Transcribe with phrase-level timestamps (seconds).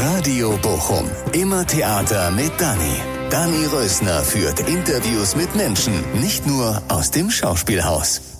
[0.00, 1.08] Radio Bochum.
[1.32, 2.96] Immer Theater mit Dani.
[3.30, 8.33] Dani Rösner führt Interviews mit Menschen, nicht nur aus dem Schauspielhaus.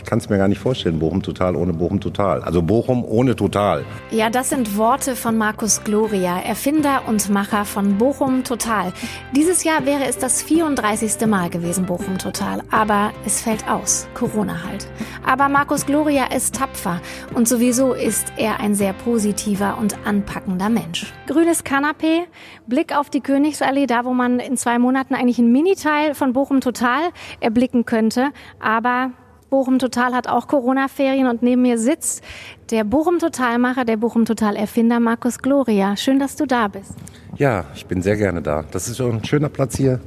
[0.00, 2.40] Ich kann es mir gar nicht vorstellen, Bochum total ohne Bochum total.
[2.40, 3.84] Also Bochum ohne total.
[4.10, 8.94] Ja, das sind Worte von Markus Gloria, Erfinder und Macher von Bochum Total.
[9.36, 11.26] Dieses Jahr wäre es das 34.
[11.26, 12.62] Mal gewesen, Bochum Total.
[12.70, 14.08] Aber es fällt aus.
[14.14, 14.88] Corona halt.
[15.26, 17.02] Aber Markus Gloria ist tapfer
[17.34, 21.12] und sowieso ist er ein sehr positiver und anpackender Mensch.
[21.26, 22.22] Grünes Kanapee,
[22.66, 26.62] Blick auf die Königsallee, da wo man in zwei Monaten eigentlich einen Miniteil von Bochum
[26.62, 28.30] Total erblicken könnte.
[28.60, 29.12] Aber
[29.50, 32.22] Bochum Total hat auch Corona-Ferien und neben mir sitzt
[32.70, 35.96] der Bochum Totalmacher, der Bochum Total Erfinder Markus Gloria.
[35.96, 36.94] Schön, dass du da bist.
[37.36, 38.64] Ja, ich bin sehr gerne da.
[38.70, 40.00] Das ist ein schöner Platz hier.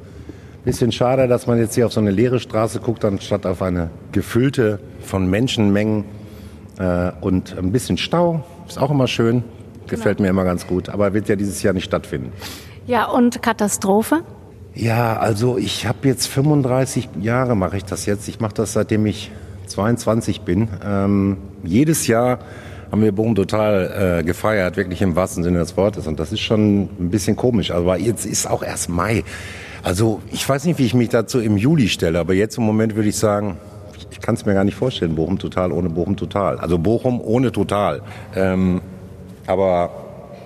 [0.64, 3.90] Bisschen schade, dass man jetzt hier auf so eine leere Straße guckt, anstatt auf eine
[4.14, 6.06] gefüllte von Menschenmengen
[6.80, 8.46] äh, und ein bisschen Stau.
[8.66, 9.44] Ist auch immer schön.
[9.88, 10.28] Gefällt genau.
[10.28, 10.88] mir immer ganz gut.
[10.88, 12.32] Aber wird ja dieses Jahr nicht stattfinden.
[12.88, 14.24] Ja, und Katastrophe?
[14.76, 18.28] Ja, also ich habe jetzt 35 Jahre mache ich das jetzt.
[18.28, 19.32] Ich mache das seitdem ich
[19.68, 20.68] 22 bin.
[20.84, 22.40] Ähm, jedes Jahr
[22.92, 26.08] haben wir Bochum total äh, gefeiert, wirklich im wahrsten Sinne des Wortes.
[26.08, 27.72] Und das ist schon ein bisschen komisch.
[27.72, 29.24] Aber jetzt ist auch erst Mai.
[29.84, 32.96] Also ich weiß nicht, wie ich mich dazu im Juli stelle, aber jetzt im Moment
[32.96, 33.58] würde ich sagen,
[34.12, 36.58] ich kann es mir gar nicht vorstellen, Bochum total ohne Bochum total.
[36.58, 38.02] Also Bochum ohne total.
[38.36, 38.82] Ähm,
[39.46, 40.03] aber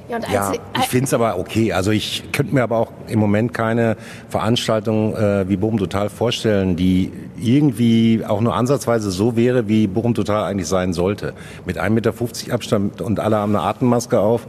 [0.10, 1.74] ja, ja ich finde es aber okay.
[1.74, 3.98] Also ich könnte mir aber auch im Moment keine
[4.30, 10.14] Veranstaltung äh, wie Bochum Total vorstellen, die irgendwie auch nur ansatzweise so wäre, wie Bochum
[10.14, 11.34] Total eigentlich sein sollte.
[11.66, 12.14] Mit 1,50 Meter
[12.54, 14.48] Abstand und alle haben eine Atemmaske auf.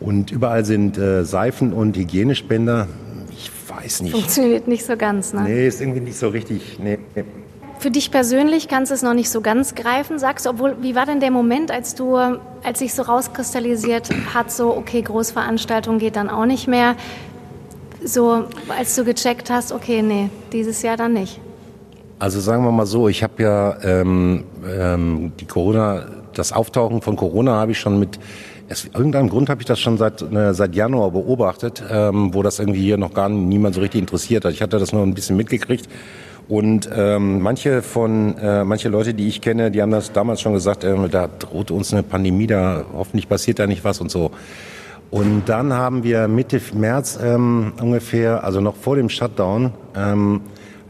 [0.00, 2.86] Und überall sind äh, Seifen und Hygienespender.
[3.30, 4.12] Ich weiß nicht.
[4.12, 5.42] Funktioniert nicht so ganz, ne?
[5.42, 6.78] Nee, ist irgendwie nicht so richtig.
[6.78, 7.24] Nee, nee.
[7.78, 10.94] Für dich persönlich kannst du es noch nicht so ganz greifen, sagst du, obwohl, wie
[10.94, 16.16] war denn der Moment, als du, als sich so rauskristallisiert hat, so, okay, Großveranstaltung geht
[16.16, 16.96] dann auch nicht mehr,
[18.02, 18.44] so,
[18.76, 21.40] als du gecheckt hast, okay, nee, dieses Jahr dann nicht?
[22.18, 27.16] Also sagen wir mal so, ich habe ja ähm, ähm, die Corona, das Auftauchen von
[27.16, 28.18] Corona habe ich schon mit
[28.68, 32.58] aus irgendeinem Grund habe ich das schon seit, äh, seit Januar beobachtet, ähm, wo das
[32.58, 34.52] irgendwie hier noch gar niemand so richtig interessiert hat.
[34.52, 35.88] Ich hatte das nur ein bisschen mitgekriegt
[36.48, 40.52] und ähm, manche von äh, manche Leute, die ich kenne, die haben das damals schon
[40.52, 44.30] gesagt, äh, da droht uns eine Pandemie, da hoffentlich passiert da nicht was und so.
[45.10, 50.40] Und dann haben wir Mitte März ähm, ungefähr, also noch vor dem Shutdown, ähm,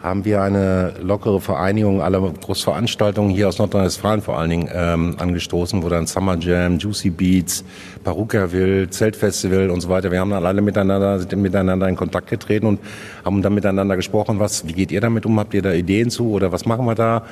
[0.02, 5.82] haben wir eine lockere Vereinigung aller Großveranstaltungen hier aus Nordrhein-Westfalen vor allen Dingen ähm, angestoßen,
[5.82, 7.64] wo dann Summer Jam, Juicy Beats,
[8.04, 10.12] Perukaville, Zeltfestival und so weiter.
[10.12, 12.80] Wir haben dann alle miteinander, sind miteinander in Kontakt getreten und
[13.24, 15.40] haben dann miteinander gesprochen, was, wie geht ihr damit um?
[15.40, 17.22] Habt ihr da Ideen zu oder was machen wir da?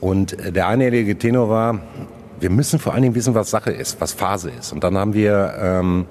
[0.00, 1.80] Und der einjährige Tenor war,
[2.40, 4.72] wir müssen vor allen Dingen wissen, was Sache ist, was Phase ist.
[4.72, 6.06] Und dann haben wir ähm,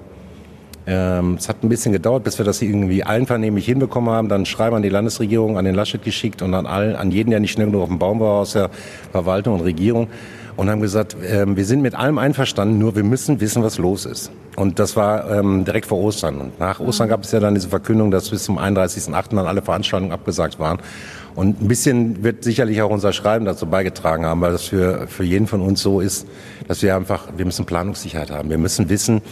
[0.88, 4.28] ähm, es hat ein bisschen gedauert, bis wir das irgendwie einvernehmlich hinbekommen haben.
[4.30, 7.40] Dann Schreiben an die Landesregierung, an den Laschet geschickt und an, allen, an jeden, der
[7.40, 8.70] nicht schnell genug auf dem Baum war aus der
[9.12, 10.08] Verwaltung und Regierung
[10.56, 14.06] und haben gesagt, ähm, wir sind mit allem einverstanden, nur wir müssen wissen, was los
[14.06, 14.32] ist.
[14.56, 16.40] Und das war ähm, direkt vor Ostern.
[16.40, 19.36] Und nach Ostern gab es ja dann diese Verkündung, dass bis zum 31.8.
[19.36, 20.78] dann alle Veranstaltungen abgesagt waren.
[21.36, 25.22] Und ein bisschen wird sicherlich auch unser Schreiben dazu beigetragen haben, weil das für, für
[25.22, 26.26] jeden von uns so ist,
[26.66, 28.50] dass wir einfach, wir müssen Planungssicherheit haben.
[28.50, 29.22] Wir müssen wissen,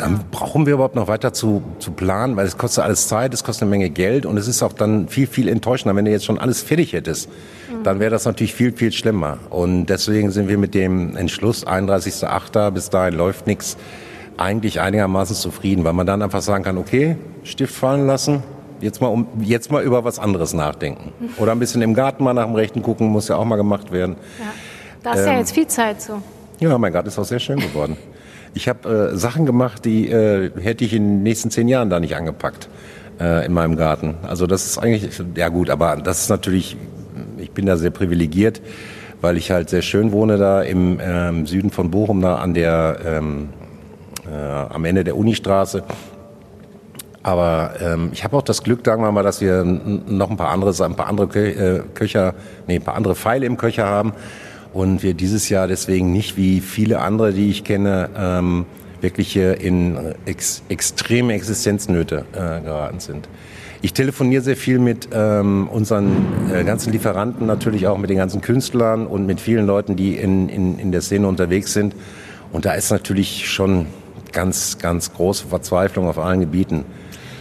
[0.00, 3.44] dann brauchen wir überhaupt noch weiter zu, zu planen, weil es kostet alles Zeit, es
[3.44, 5.94] kostet eine Menge Geld und es ist auch dann viel, viel enttäuschender.
[5.94, 7.82] Wenn du jetzt schon alles fertig hättest, mhm.
[7.82, 9.38] dann wäre das natürlich viel, viel schlimmer.
[9.50, 12.70] Und deswegen sind wir mit dem Entschluss 31.8.
[12.70, 13.76] bis dahin läuft nichts
[14.38, 18.42] eigentlich einigermaßen zufrieden, weil man dann einfach sagen kann, okay, Stift fallen lassen,
[18.80, 22.32] jetzt mal um jetzt mal über was anderes nachdenken oder ein bisschen im Garten mal
[22.32, 24.16] nach dem Rechten gucken, muss ja auch mal gemacht werden.
[24.38, 24.46] Ja.
[25.02, 26.22] Da ist ähm, ja jetzt viel Zeit so.
[26.58, 27.96] Ja, mein Garten ist auch sehr schön geworden.
[28.54, 32.00] Ich habe äh, Sachen gemacht, die äh, hätte ich in den nächsten zehn Jahren da
[32.00, 32.68] nicht angepackt
[33.20, 34.14] äh, in meinem Garten.
[34.22, 36.76] Also das ist eigentlich, ja gut, aber das ist natürlich,
[37.38, 38.60] ich bin da sehr privilegiert,
[39.20, 42.98] weil ich halt sehr schön wohne da im ähm, Süden von Bochum, da an der,
[43.04, 43.50] ähm,
[44.28, 45.84] äh, am Ende der Unistraße.
[47.22, 50.48] Aber ähm, ich habe auch das Glück, sagen wir mal, dass wir noch ein paar
[50.48, 52.34] andere, ein paar andere äh, Köcher,
[52.66, 54.14] nee, ein paar andere Pfeile im Köcher haben
[54.72, 58.66] und wir dieses Jahr deswegen nicht wie viele andere, die ich kenne, ähm,
[59.00, 59.96] wirklich in
[60.26, 63.28] ex extreme Existenznöte äh, geraten sind.
[63.82, 68.42] Ich telefoniere sehr viel mit ähm, unseren äh, ganzen Lieferanten, natürlich auch mit den ganzen
[68.42, 71.94] Künstlern und mit vielen Leuten, die in, in, in der Szene unterwegs sind.
[72.52, 73.86] Und da ist natürlich schon
[74.32, 76.84] ganz, ganz große Verzweiflung auf allen Gebieten.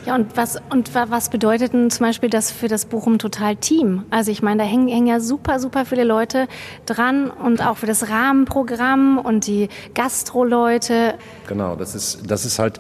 [0.10, 4.06] Ja, und was, und was bedeutet denn zum Beispiel das für das Bochum Total Team?
[4.10, 6.48] Also ich meine, da hängen, hängen ja super, super viele Leute
[6.88, 11.14] dran und auch für das Rahmenprogramm und die Gastro-Leute.
[11.48, 12.80] Genau, das ist, das ist halt,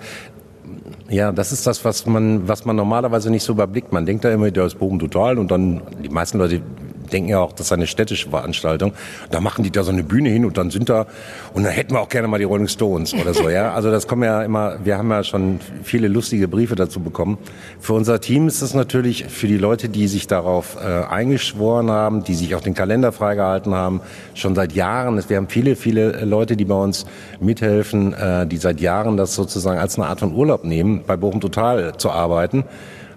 [1.08, 3.94] ja, das ist das, was man, was man normalerweise nicht so überblickt.
[3.94, 6.64] Man denkt da immer, der ist Bochum total und dann die meisten Leute
[7.10, 8.94] denken ja auch, das ist eine städtische Veranstaltung.
[9.32, 11.08] Da machen die da so eine Bühne hin und dann sind da,
[11.54, 13.74] und dann hätten wir auch gerne mal die Rolling Stones oder so, ja.
[13.80, 17.38] Also das kommen ja immer, wir haben ja schon viele lustige Briefe dazu bekommen.
[17.80, 22.24] Für unser Team ist es natürlich für die Leute, die sich darauf äh, eingeschworen haben,
[22.24, 24.02] die sich auch den Kalender freigehalten haben,
[24.34, 25.24] schon seit Jahren.
[25.30, 27.06] Wir haben viele, viele Leute, die bei uns
[27.40, 31.40] mithelfen, äh, die seit Jahren das sozusagen als eine Art von Urlaub nehmen, bei Bochum
[31.40, 32.66] Total zu arbeiten.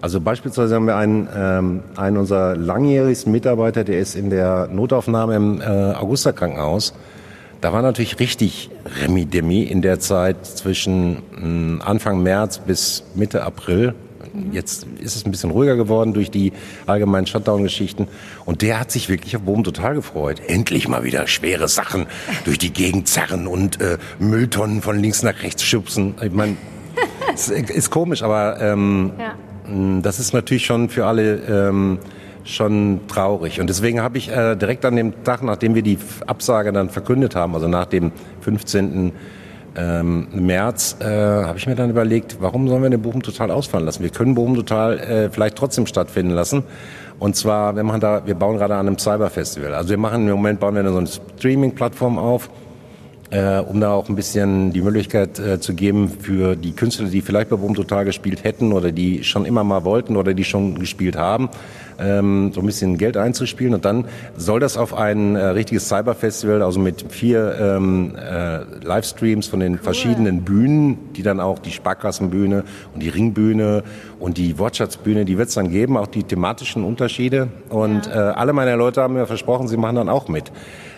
[0.02, 5.36] Also beispielsweise haben wir einen, ähm, einen unserer langjährigsten Mitarbeiter, der ist in der Notaufnahme
[5.36, 6.92] im äh, Augusta Krankenhaus.
[7.60, 8.70] Da war natürlich richtig
[9.00, 13.94] Remi-Demi in der Zeit zwischen äh, Anfang März bis Mitte April.
[14.50, 16.52] Jetzt ist es ein bisschen ruhiger geworden durch die
[16.86, 18.08] allgemeinen Shutdown-Geschichten.
[18.44, 20.40] Und der hat sich wirklich auf Boben total gefreut.
[20.48, 22.06] Endlich mal wieder schwere Sachen
[22.44, 26.16] durch die Gegend zerren und äh, Mülltonnen von links nach rechts schubsen.
[26.20, 26.56] Ich meine,
[27.34, 29.34] ist, ist komisch, aber ähm, ja.
[29.72, 31.98] Mm, das ist natürlich schon für alle ähm,
[32.44, 33.60] schon traurig.
[33.60, 37.34] Und deswegen habe ich äh, direkt an dem Tag, nachdem wir die Absage dann verkündet
[37.34, 39.12] haben, also nach dem 15.
[39.74, 43.86] Ähm, März, äh, habe ich mir dann überlegt, warum sollen wir den Bochum total ausfallen
[43.86, 44.02] lassen?
[44.02, 46.64] Wir können Bochum total äh, vielleicht trotzdem stattfinden lassen.
[47.18, 49.72] Und zwar, wir machen da, wir bauen gerade an einem Cyberfestival.
[49.72, 52.50] Also wir machen im Moment bauen wir so eine Streaming-Plattform auf
[53.32, 57.22] äh, um da auch ein bisschen die Möglichkeit äh, zu geben für die Künstler, die
[57.22, 60.78] vielleicht bei Boom Total gespielt hätten oder die schon immer mal wollten oder die schon
[60.78, 61.48] gespielt haben,
[61.98, 63.72] ähm, so ein bisschen Geld einzuspielen.
[63.72, 64.04] Und dann
[64.36, 69.74] soll das auf ein äh, richtiges Cyberfestival, also mit vier ähm, äh, Livestreams von den
[69.74, 69.78] cool.
[69.78, 73.82] verschiedenen Bühnen, die dann auch die Sparkassenbühne und die Ringbühne
[74.20, 77.48] und die Wortschatzbühne, die wird es dann geben, auch die thematischen Unterschiede.
[77.70, 78.32] Und ja.
[78.32, 80.52] äh, alle meine Leute haben mir versprochen, sie machen dann auch mit.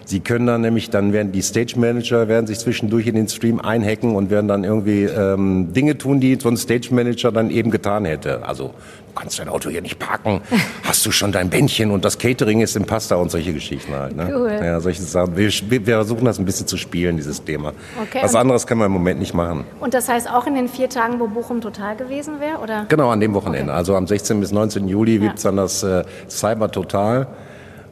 [0.07, 3.61] Sie können dann nämlich, dann werden die Stage Manager werden sich zwischendurch in den Stream
[3.61, 7.71] einhacken und werden dann irgendwie ähm, Dinge tun, die so ein Stage Manager dann eben
[7.71, 8.47] getan hätte.
[8.47, 10.41] Also du kannst dein Auto hier nicht parken,
[10.83, 14.17] hast du schon dein Bändchen und das Catering ist im Pasta und solche Geschichten halt.
[14.17, 14.31] Ne?
[14.35, 14.53] Cool.
[14.63, 15.37] Ja, solche Sachen.
[15.37, 17.73] Wir, wir versuchen das ein bisschen zu spielen, dieses Thema.
[18.03, 19.65] Okay, Was anderes können wir im Moment nicht machen.
[19.81, 22.87] Und das heißt auch in den vier Tagen, wo Bochum total gewesen wäre, oder?
[22.89, 23.73] Genau, an dem Wochenende.
[23.73, 23.79] Okay.
[23.79, 24.41] Also am 16.
[24.41, 24.89] bis 19.
[24.89, 25.23] Juli ja.
[25.23, 27.27] gibt's dann das äh, Cyber Total.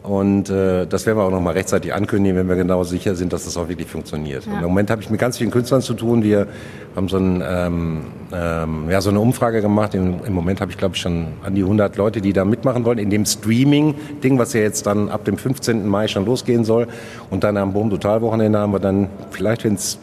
[0.02, 3.32] Und äh, das werden wir auch noch mal rechtzeitig ankündigen, wenn wir genau sicher sind,
[3.32, 4.44] dass das auch wirklich funktioniert.
[4.46, 4.54] Ja.
[4.56, 6.24] Im Moment habe ich mit ganz vielen Künstlern zu tun.
[6.24, 6.48] Wir
[6.96, 8.00] haben so, ein, ähm,
[8.32, 9.94] ähm, ja, so eine Umfrage gemacht.
[9.94, 12.84] Im, im Moment habe ich, glaube ich, schon an die 100 Leute, die da mitmachen
[12.84, 15.86] wollen, in dem Streaming-Ding, was ja jetzt dann ab dem 15.
[15.86, 16.88] Mai schon losgehen soll.
[17.30, 19.98] Und dann am Boom Total Wochenende haben wir dann vielleicht, wenn es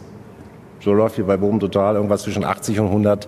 [0.79, 3.27] so läuft wie bei Boom Total, irgendwas zwischen 80 und 100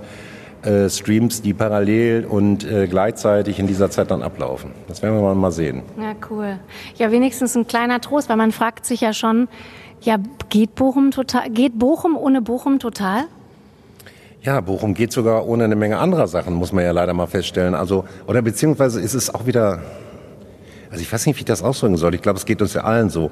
[0.64, 4.72] äh, Streams, die parallel und äh, gleichzeitig in dieser Zeit dann ablaufen.
[4.88, 5.82] Das werden wir mal sehen.
[5.98, 6.60] Ja, cool.
[6.96, 9.48] Ja, wenigstens ein kleiner Trost, weil man fragt sich ja schon,
[10.02, 10.18] ja,
[10.50, 13.24] geht Bochum total, geht Bochum ohne Bochum total?
[14.44, 17.76] Ja, Bochum geht sogar ohne eine Menge anderer Sachen, muss man ja leider mal feststellen.
[17.76, 19.84] Also, oder beziehungsweise ist es auch wieder,
[20.90, 22.16] also ich weiß nicht, wie ich das ausdrücken soll.
[22.16, 23.30] Ich glaube, es geht uns ja allen so.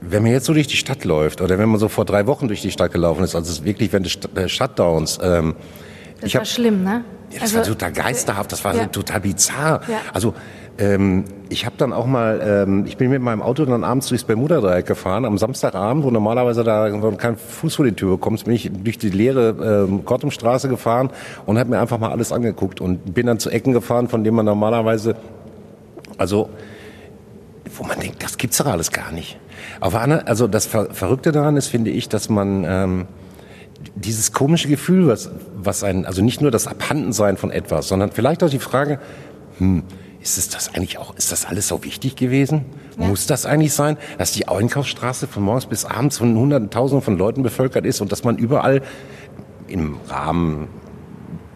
[0.00, 2.48] Wenn man jetzt so durch die Stadt läuft oder wenn man so vor drei Wochen
[2.48, 5.54] durch die Stadt gelaufen ist, also es ist wirklich, wenn die äh, Shutdowns, ähm,
[6.20, 7.04] das ich war hab, schlimm, ne?
[7.30, 8.86] Ja, das also, war total geisterhaft, das war ja.
[8.86, 9.80] total bizarr.
[9.88, 9.98] Ja.
[10.12, 10.34] Also
[10.78, 14.24] ähm, ich habe dann auch mal, ähm, ich bin mit meinem Auto dann abends durchs
[14.24, 18.70] Bermuda-Dreieck gefahren, am Samstagabend, wo normalerweise da kein Fuß vor die Tür bekommst, bin ich
[18.72, 21.10] durch die leere ähm, Kortumstraße gefahren
[21.46, 24.36] und habe mir einfach mal alles angeguckt und bin dann zu Ecken gefahren, von denen
[24.36, 25.14] man normalerweise,
[26.18, 26.50] also
[27.76, 29.38] wo man denkt, das gibt's doch alles gar nicht.
[29.80, 33.06] Eine, also das Verrückte daran ist, finde ich, dass man ähm,
[33.94, 38.42] dieses komische Gefühl, was, was ein, also nicht nur das Abhandensein von etwas, sondern vielleicht
[38.42, 38.98] auch die Frage,
[39.58, 39.82] hm,
[40.20, 42.64] ist es das eigentlich auch, ist das alles so wichtig gewesen?
[42.98, 43.06] Ja.
[43.06, 47.18] Muss das eigentlich sein, dass die Einkaufsstraße von morgens bis abends von hunderten, tausenden von
[47.18, 48.82] Leuten bevölkert ist und dass man überall
[49.68, 50.68] im Rahmen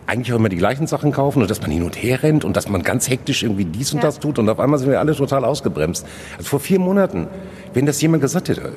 [0.06, 2.56] eigentlich auch immer die gleichen Sachen kaufen und dass man hin und her rennt und
[2.56, 4.04] dass man ganz hektisch irgendwie dies und ja.
[4.04, 6.06] das tut und auf einmal sind wir alle total ausgebremst.
[6.36, 7.26] Also vor vier Monaten,
[7.74, 8.72] wenn das jemand gesagt hätte,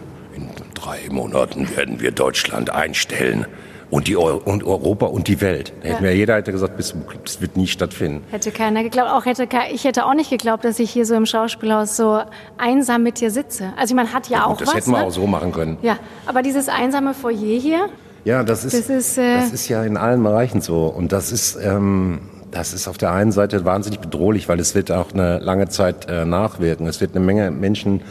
[0.81, 3.45] drei Monaten werden wir Deutschland einstellen
[3.89, 5.73] und, die Euro und Europa und die Welt.
[5.81, 6.09] Da hätte ja.
[6.09, 8.23] mir jeder hätte gesagt, das, das wird nie stattfinden.
[8.31, 9.09] Hätte keiner geglaubt.
[9.11, 12.21] Auch hätte, ich hätte auch nicht geglaubt, dass ich hier so im Schauspielhaus so
[12.57, 13.73] einsam mit dir sitze.
[13.77, 14.73] Also man hat ja, ja auch gut, das was.
[14.75, 15.07] Das hätten wir ne?
[15.07, 15.77] auch so machen können.
[15.81, 17.89] Ja, aber dieses einsame Foyer hier.
[18.23, 20.85] Ja, das ist, das ist, äh, das ist ja in allen Bereichen so.
[20.85, 22.21] Und das ist, ähm,
[22.51, 26.07] das ist auf der einen Seite wahnsinnig bedrohlich, weil es wird auch eine lange Zeit
[26.07, 26.87] äh, nachwirken.
[26.87, 28.01] Es wird eine Menge Menschen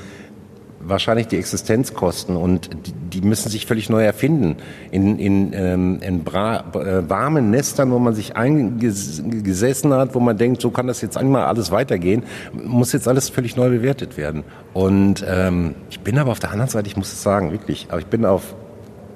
[0.81, 4.57] wahrscheinlich die Existenzkosten und die, die müssen sich völlig neu erfinden.
[4.91, 10.39] In, in, ähm, in bra, äh, warmen Nestern, wo man sich eingesessen hat, wo man
[10.39, 14.45] denkt, so kann das jetzt einmal alles weitergehen, muss jetzt alles völlig neu bewertet werden.
[14.73, 17.99] Und ähm, ich bin aber auf der anderen Seite, ich muss es sagen, wirklich, aber
[18.01, 18.55] ich bin auf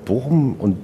[0.05, 0.77] Bochum und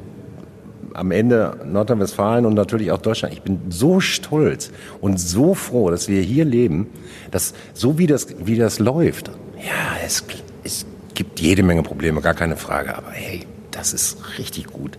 [0.94, 3.34] am Ende Nordrhein-Westfalen und natürlich auch Deutschland.
[3.34, 6.88] Ich bin so stolz und so froh, dass wir hier leben,
[7.30, 10.24] dass so wie das, wie das läuft, ja, es,
[10.64, 14.98] es gibt jede Menge Probleme, gar keine Frage, aber hey, das ist richtig gut.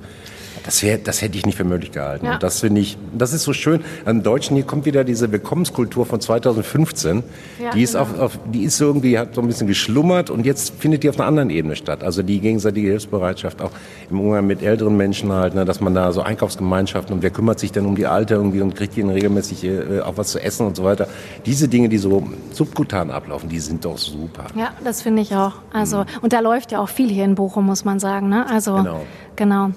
[0.64, 2.26] Das, wär, das hätte ich nicht für möglich gehalten.
[2.26, 2.34] Ja.
[2.34, 3.82] Und das finde ich, das ist so schön.
[4.06, 7.24] An Deutschen, hier kommt wieder diese Willkommenskultur von 2015.
[7.60, 8.04] Ja, die ist genau.
[8.04, 11.20] auf, auf, die ist irgendwie, hat so ein bisschen geschlummert und jetzt findet die auf
[11.20, 12.04] einer anderen Ebene statt.
[12.04, 13.72] Also die gegenseitige Hilfsbereitschaft auch
[14.10, 17.60] im Umgang mit älteren Menschen halt, ne, dass man da so Einkaufsgemeinschaften und wer kümmert
[17.60, 20.68] sich denn um die Alte irgendwie und kriegt ihnen regelmäßig äh, auch was zu essen
[20.68, 21.08] und so weiter.
[21.46, 24.46] Diese Dinge, die so subkutan ablaufen, die sind doch super.
[24.56, 25.54] Ja, das finde ich auch.
[25.74, 26.06] Also, mhm.
[26.22, 28.48] und da läuft ja auch viel hier in Bochum, muss man sagen, ne?
[28.50, 29.02] Also, genau.
[29.36, 29.72] genau.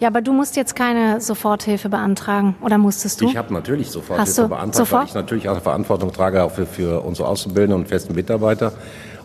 [0.00, 3.28] Ja, aber du musst jetzt keine Soforthilfe beantragen oder musstest du?
[3.28, 5.00] Ich habe natürlich Soforthilfe beantragt, Sofort?
[5.00, 8.72] weil ich natürlich auch Verantwortung trage auch für, für unsere Auszubildenden und festen Mitarbeiter.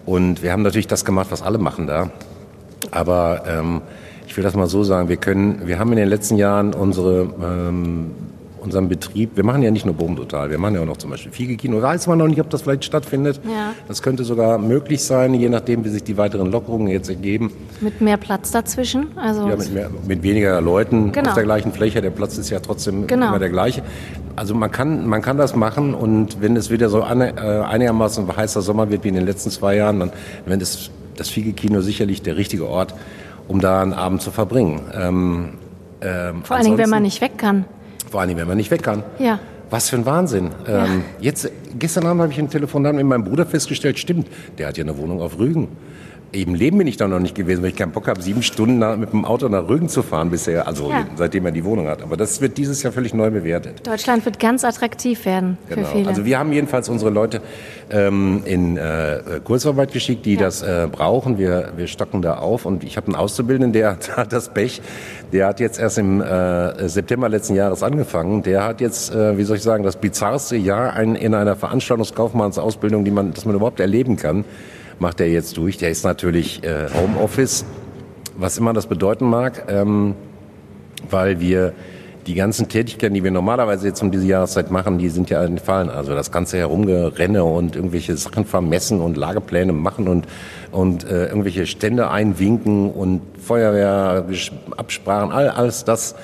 [0.05, 2.09] Und wir haben natürlich das gemacht, was alle machen da.
[2.91, 3.81] Aber ähm,
[4.27, 7.29] ich will das mal so sagen, wir können, wir haben in den letzten Jahren unsere
[7.41, 8.11] ähm,
[8.63, 11.09] unserem Betrieb, wir machen ja nicht nur Boom Total, wir machen ja auch noch zum
[11.09, 11.79] Beispiel Fiege-Kino.
[11.79, 13.39] Da weiß man noch nicht, ob das vielleicht stattfindet.
[13.45, 13.73] Ja.
[13.87, 17.51] Das könnte sogar möglich sein, je nachdem, wie sich die weiteren Lockerungen jetzt ergeben.
[17.81, 19.07] Mit mehr Platz dazwischen?
[19.17, 21.29] Also ja, mit, mehr, mit weniger Leuten genau.
[21.29, 22.01] auf der gleichen Fläche.
[22.01, 23.29] Der Platz ist ja trotzdem genau.
[23.29, 23.83] immer der gleiche.
[24.35, 28.35] Also man kann, man kann das machen und wenn es wieder so eine, äh, einigermaßen
[28.35, 30.11] heißer Sommer wird wie in den letzten zwei Jahren, dann
[30.45, 32.95] wenn das, das Fiege-Kino sicherlich der richtige Ort,
[33.47, 34.81] um da einen Abend zu verbringen.
[34.93, 35.49] Ähm,
[36.01, 37.65] ähm, Vor allen Dingen, wenn man nicht weg kann.
[38.13, 39.01] Vor allem, wenn man nicht weg kann.
[39.17, 39.39] Ja.
[39.71, 40.51] Was für ein Wahnsinn.
[40.67, 40.85] Ja.
[40.85, 44.27] Ähm, jetzt, gestern Abend habe ich ein Telefonat mit meinem Bruder festgestellt, stimmt,
[44.59, 45.69] der hat ja eine Wohnung auf Rügen.
[46.33, 48.79] Im Leben bin ich da noch nicht gewesen, weil ich keinen Bock habe, sieben Stunden
[48.79, 51.05] nach, mit dem Auto nach Rügen zu fahren bisher, also ja.
[51.15, 52.01] seitdem er die Wohnung hat.
[52.01, 53.85] Aber das wird dieses Jahr völlig neu bewertet.
[53.85, 55.85] Deutschland wird ganz attraktiv werden genau.
[55.85, 56.09] für viele.
[56.09, 57.41] Also wir haben jedenfalls unsere Leute
[57.91, 60.41] ähm, in äh, Kurzarbeit geschickt, die ja.
[60.41, 61.37] das äh, brauchen.
[61.37, 64.81] Wir, wir stocken da auf und ich habe einen Auszubildenden, der hat das Pech,
[65.31, 68.41] der hat jetzt erst im äh, September letzten Jahres angefangen.
[68.41, 73.05] Der hat jetzt, äh, wie soll ich sagen, das bizarrste Jahr ein, in einer Veranstaltungskaufmannsausbildung,
[73.05, 74.45] die man, das man überhaupt erleben kann
[75.03, 75.77] macht er jetzt durch.
[75.77, 77.65] Der ist natürlich äh, Homeoffice,
[78.35, 80.15] was immer das bedeuten mag, ähm,
[81.09, 81.73] weil wir
[82.25, 85.89] die ganzen Tätigkeiten, die wir normalerweise jetzt um diese Jahreszeit machen, die sind ja entfallen.
[85.89, 90.25] Also das ganze Herumgerenne und irgendwelche Sachen vermessen und Lagepläne machen und,
[90.71, 96.15] und äh, irgendwelche Stände einwinken und Feuerwehrabsprachen, all, alles das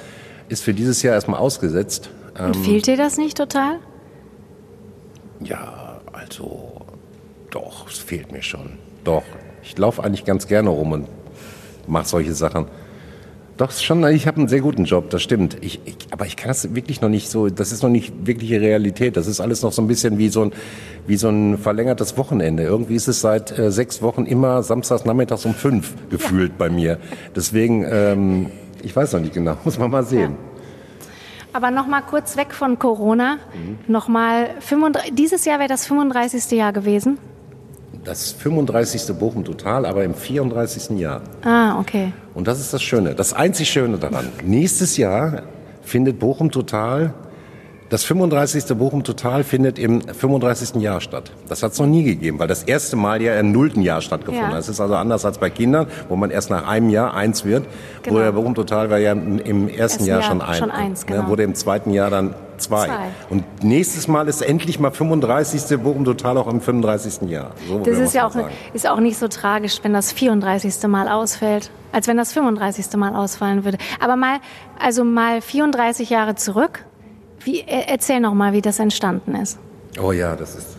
[0.47, 2.09] ist für dieses Jahr erstmal ausgesetzt.
[2.39, 3.75] Und ähm, fehlt dir das nicht total?
[5.41, 6.68] Ja, also
[7.51, 8.77] doch, es fehlt mir schon.
[9.03, 9.23] Doch.
[9.63, 11.07] Ich laufe eigentlich ganz gerne rum und
[11.87, 12.65] mache solche Sachen.
[13.57, 15.57] Doch, schon, ich habe einen sehr guten Job, das stimmt.
[15.59, 18.61] Ich, ich, aber ich kann das wirklich noch nicht so, das ist noch nicht wirkliche
[18.61, 19.17] Realität.
[19.17, 20.53] Das ist alles noch so ein bisschen wie so ein,
[21.07, 22.63] wie so ein verlängertes Wochenende.
[22.63, 26.55] Irgendwie ist es seit äh, sechs Wochen immer samstags nachmittags um fünf gefühlt ja.
[26.57, 26.99] bei mir.
[27.35, 28.45] Deswegen, ähm,
[28.81, 30.31] ich weiß noch nicht genau, muss man mal sehen.
[30.31, 30.37] Ja.
[31.51, 33.39] Aber noch mal kurz weg von Corona.
[33.53, 33.91] Mhm.
[33.91, 36.49] Noch mal 35, dieses Jahr wäre das 35.
[36.51, 37.17] Jahr gewesen
[38.03, 39.15] das 35.
[39.17, 40.97] Bochum Total, aber im 34.
[40.99, 41.21] Jahr.
[41.43, 42.13] Ah, okay.
[42.33, 44.27] Und das ist das Schöne, das einzig Schöne daran.
[44.43, 45.43] Nächstes Jahr
[45.81, 47.13] findet Bochum Total,
[47.89, 48.77] das 35.
[48.77, 50.79] Bochum Total findet im 35.
[50.81, 51.31] Jahr statt.
[51.47, 54.45] Das hat es noch nie gegeben, weil das erste Mal ja im nullten Jahr stattgefunden
[54.45, 54.51] hat.
[54.51, 54.57] Ja.
[54.57, 57.65] Das ist also anders als bei Kindern, wo man erst nach einem Jahr eins wird.
[58.03, 58.15] Genau.
[58.15, 60.59] Wo der Bochum Total war ja im, ersten, ersten Jahr, Jahr, schon ein.
[60.59, 61.29] Schon eins, ne, genau.
[61.29, 62.85] Wurde im zweiten Jahr dann Zwei.
[62.87, 63.07] Zwei.
[63.29, 65.77] Und nächstes Mal ist endlich mal 35.
[65.79, 67.29] Bochum Total auch im 35.
[67.29, 67.51] Jahr.
[67.67, 68.35] So das ist ja auch,
[68.73, 70.87] ist auch nicht so tragisch, wenn das 34.
[70.87, 72.93] Mal ausfällt, als wenn das 35.
[72.97, 73.77] Mal ausfallen würde.
[73.99, 74.39] Aber mal,
[74.79, 76.85] also mal 34 Jahre zurück.
[77.41, 79.57] Wie, erzähl noch mal, wie das entstanden ist.
[80.01, 80.77] Oh ja, das ist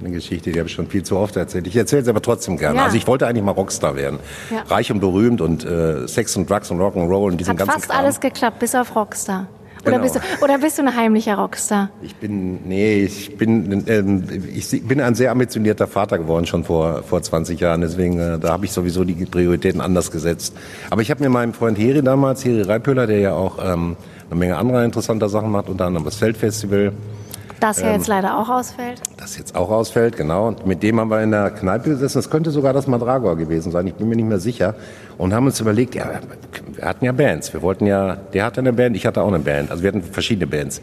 [0.00, 1.66] eine Geschichte, die habe ich schon viel zu oft erzählt.
[1.66, 2.78] Ich erzähle es aber trotzdem gerne.
[2.78, 2.84] Ja.
[2.84, 4.18] Also ich wollte eigentlich mal Rockstar werden.
[4.50, 4.62] Ja.
[4.62, 7.88] Reich und berühmt und äh, Sex und Drugs und Rock'n'Roll und diesen Hat ganzen fast
[7.90, 7.98] Kram.
[7.98, 9.46] alles geklappt, bis auf Rockstar.
[9.82, 10.02] Oder, genau.
[10.02, 11.90] bist du, oder bist du ein heimlicher Rockstar?
[12.02, 17.02] Ich bin, nee, ich bin, ähm, ich bin ein sehr ambitionierter Vater geworden schon vor,
[17.02, 17.80] vor 20 Jahren.
[17.80, 20.54] Deswegen, äh, da habe ich sowieso die Prioritäten anders gesetzt.
[20.90, 23.96] Aber ich habe mir meinem Freund Heri damals, Heri Reipöhler, der ja auch ähm,
[24.30, 26.92] eine Menge anderer interessanter Sachen macht, unter anderem das Feldfestival,
[27.60, 29.00] das ja ähm, jetzt leider auch ausfällt.
[29.16, 30.48] Das jetzt auch ausfällt, genau.
[30.48, 32.18] Und mit dem haben wir in der Kneipe gesessen.
[32.18, 33.86] Das könnte sogar das Madragor gewesen sein.
[33.86, 34.74] Ich bin mir nicht mehr sicher.
[35.18, 36.10] Und haben uns überlegt, ja,
[36.72, 37.52] wir hatten ja Bands.
[37.52, 39.70] Wir wollten ja, der hatte eine Band, ich hatte auch eine Band.
[39.70, 40.80] Also wir hatten verschiedene Bands.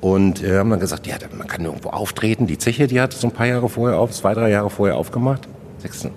[0.00, 2.46] Und wir haben dann gesagt, ja, man kann irgendwo auftreten.
[2.46, 5.48] Die Zeche, die hat so ein paar Jahre vorher auf, zwei, drei Jahre vorher aufgemacht.
[5.78, 6.10] Sechs, äh,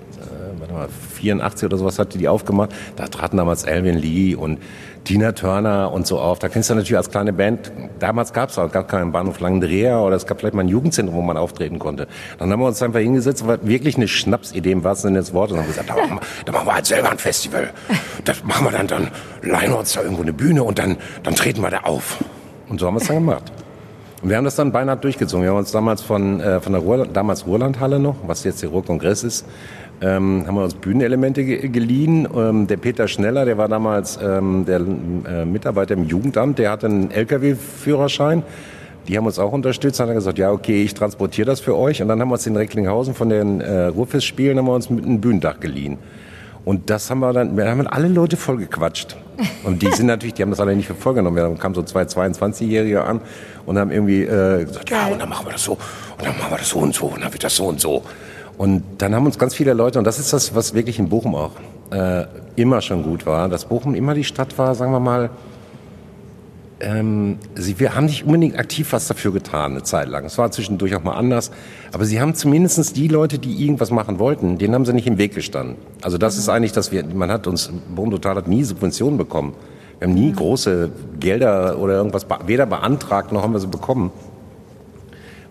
[1.15, 2.71] 84 oder sowas hatte die aufgemacht.
[2.95, 4.59] Da traten damals Elvin Lee und
[5.07, 6.37] Tina Turner und so auf.
[6.39, 10.01] Da kennst du natürlich als kleine Band, damals gab es auch gar keinen Bahnhof Langendreher
[10.01, 12.09] oder es gab vielleicht mal ein Jugendzentrum, wo man auftreten konnte.
[12.37, 15.53] Dann haben wir uns einfach hingesetzt, war wirklich eine Schnapsidee im wahrsten Sinne des Wortes
[15.53, 17.69] und haben gesagt, da machen, wir, machen wir halt selber ein Festival.
[18.25, 19.07] Das machen wir dann, dann
[19.43, 22.17] leihen wir uns da irgendwo eine Bühne und dann, dann treten wir da auf.
[22.67, 23.49] Und so haben wir es dann gemacht.
[24.21, 25.43] Und wir haben das dann beinahe durchgezogen.
[25.43, 28.71] Wir haben uns damals von, äh, von der Ruhr, damals Ruhrlandhalle noch, was jetzt der
[28.71, 29.45] Ruhrkongress ist,
[30.01, 32.27] ähm, haben wir uns Bühnenelemente ge geliehen.
[32.35, 36.87] Ähm, der Peter Schneller, der war damals ähm, der äh, Mitarbeiter im Jugendamt, der hatte
[36.87, 38.43] einen LKW-Führerschein.
[39.07, 42.01] Die haben uns auch unterstützt, haben gesagt, ja okay, ich transportiere das für euch.
[42.01, 45.05] Und dann haben wir uns in Recklinghausen von den äh, Ruhrfestspielen haben wir uns mit
[45.05, 45.97] einem Bühnendach geliehen.
[46.67, 49.15] Und das haben wir dann, wir haben alle Leute voll gequatscht.
[49.63, 51.37] Und die sind natürlich, die haben das alle nicht für voll genommen.
[51.37, 53.21] Da kamen so zwei 22-Jährige an
[53.65, 56.51] und haben irgendwie äh, gesagt, ja, und dann machen wir das so, und dann machen
[56.51, 58.03] wir das so und so, und dann wird das so und so.
[58.57, 61.35] Und dann haben uns ganz viele Leute, und das ist das, was wirklich in Bochum
[61.35, 61.51] auch
[61.91, 65.29] äh, immer schon gut war, dass Bochum immer die Stadt war, sagen wir mal,
[66.79, 70.25] ähm, sie, wir haben nicht unbedingt aktiv was dafür getan, eine Zeit lang.
[70.25, 71.51] Es war zwischendurch auch mal anders.
[71.91, 75.17] Aber sie haben zumindestens die Leute, die irgendwas machen wollten, denen haben sie nicht im
[75.17, 75.75] Weg gestanden.
[76.01, 76.39] Also das mhm.
[76.39, 79.53] ist eigentlich, dass wir, man hat uns, Bochum Total hat nie Subventionen bekommen.
[79.99, 84.11] Wir haben nie große Gelder oder irgendwas weder beantragt noch haben wir sie bekommen.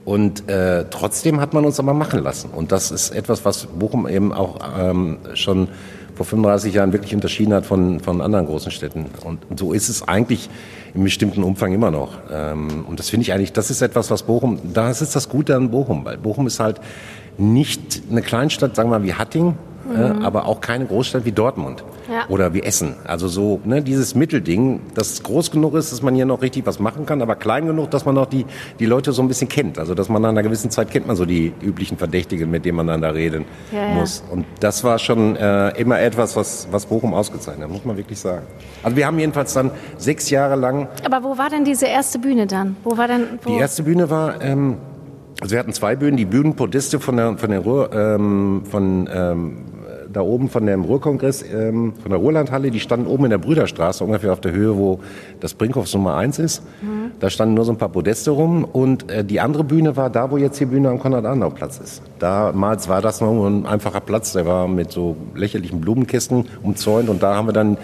[0.07, 2.51] Und äh, trotzdem hat man uns aber machen lassen.
[2.51, 5.67] Und das ist etwas, was Bochum eben auch ähm, schon
[6.15, 9.07] vor 35 Jahren wirklich unterschieden hat von, von anderen großen Städten.
[9.25, 10.49] Und, so ist es eigentlich
[10.95, 12.19] im bestimmten Umfang immer noch.
[12.33, 15.57] Ähm, und das finde ich eigentlich, das ist etwas, was Bochum, das ist das Gute
[15.57, 16.81] an Bochum, weil Bochum ist halt
[17.37, 19.57] nicht eine Kleinstadt, sagen wir mal wie Hatting,
[19.89, 20.25] mhm.
[20.25, 22.25] aber auch keine Großstadt wie Dortmund ja.
[22.29, 22.97] oder wie Essen.
[23.05, 26.79] Also so ne, dieses Mittelding, das groß genug ist, dass man hier noch richtig was
[26.79, 28.47] machen kann, aber klein genug, dass man noch die,
[28.79, 29.79] die Leute so ein bisschen kennt.
[29.79, 32.77] Also dass man nach einer gewissen Zeit kennt man so die üblichen Verdächtigen, mit denen
[32.77, 34.23] man dann da reden ja, muss.
[34.27, 34.35] Ja.
[34.35, 38.19] Und das war schon äh, immer etwas, was, was Bochum ausgezeichnet hat, muss man wirklich
[38.19, 38.47] sagen.
[38.83, 40.89] Also wir haben jedenfalls dann sechs Jahre lang...
[41.05, 42.77] Aber wo war denn diese erste Bühne dann?
[42.85, 43.39] Wo war denn...
[43.43, 43.51] Wo?
[43.51, 44.41] Die erste Bühne war...
[44.43, 44.77] Ähm,
[45.41, 49.59] also wir hatten zwei Bühnen, die Bühnenpodeste von der, von der Ruhr, ähm, von ähm,
[50.17, 54.03] da oben von dem Ruhrkongress, ähm, von der Ruhrlandhalle, die standen oben in der Brüderstraße,
[54.03, 55.01] ungefähr auf der Höhe, wo
[55.41, 56.63] das Brinkhoffs Nummer 1 ist.
[56.81, 57.11] Mhm.
[57.21, 60.31] Da standen nur so ein paar Podeste rum und äh, die andere Bühne war da,
[60.31, 62.03] wo jetzt die Bühne am Konrad-Adenauer-Platz ist.
[62.19, 67.23] Damals war das noch ein einfacher Platz, der war mit so lächerlichen Blumenkästen umzäunt und
[67.23, 67.77] da haben wir dann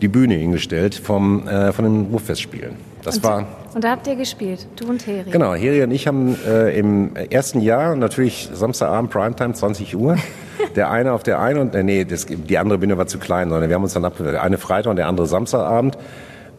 [0.00, 2.76] die Bühne hingestellt vom, äh, von den Ruhrfestspielen.
[3.02, 5.30] Das und, war und da habt ihr gespielt, du und Heri.
[5.30, 10.16] Genau, Heri und ich haben äh, im ersten Jahr natürlich Samstagabend Primetime 20 Uhr
[10.76, 13.50] der eine auf der einen und äh, nee, das, die andere Bühne war zu klein,
[13.50, 14.36] sondern wir haben uns dann abgewählt.
[14.36, 15.98] Eine Freitag und der andere Samstagabend.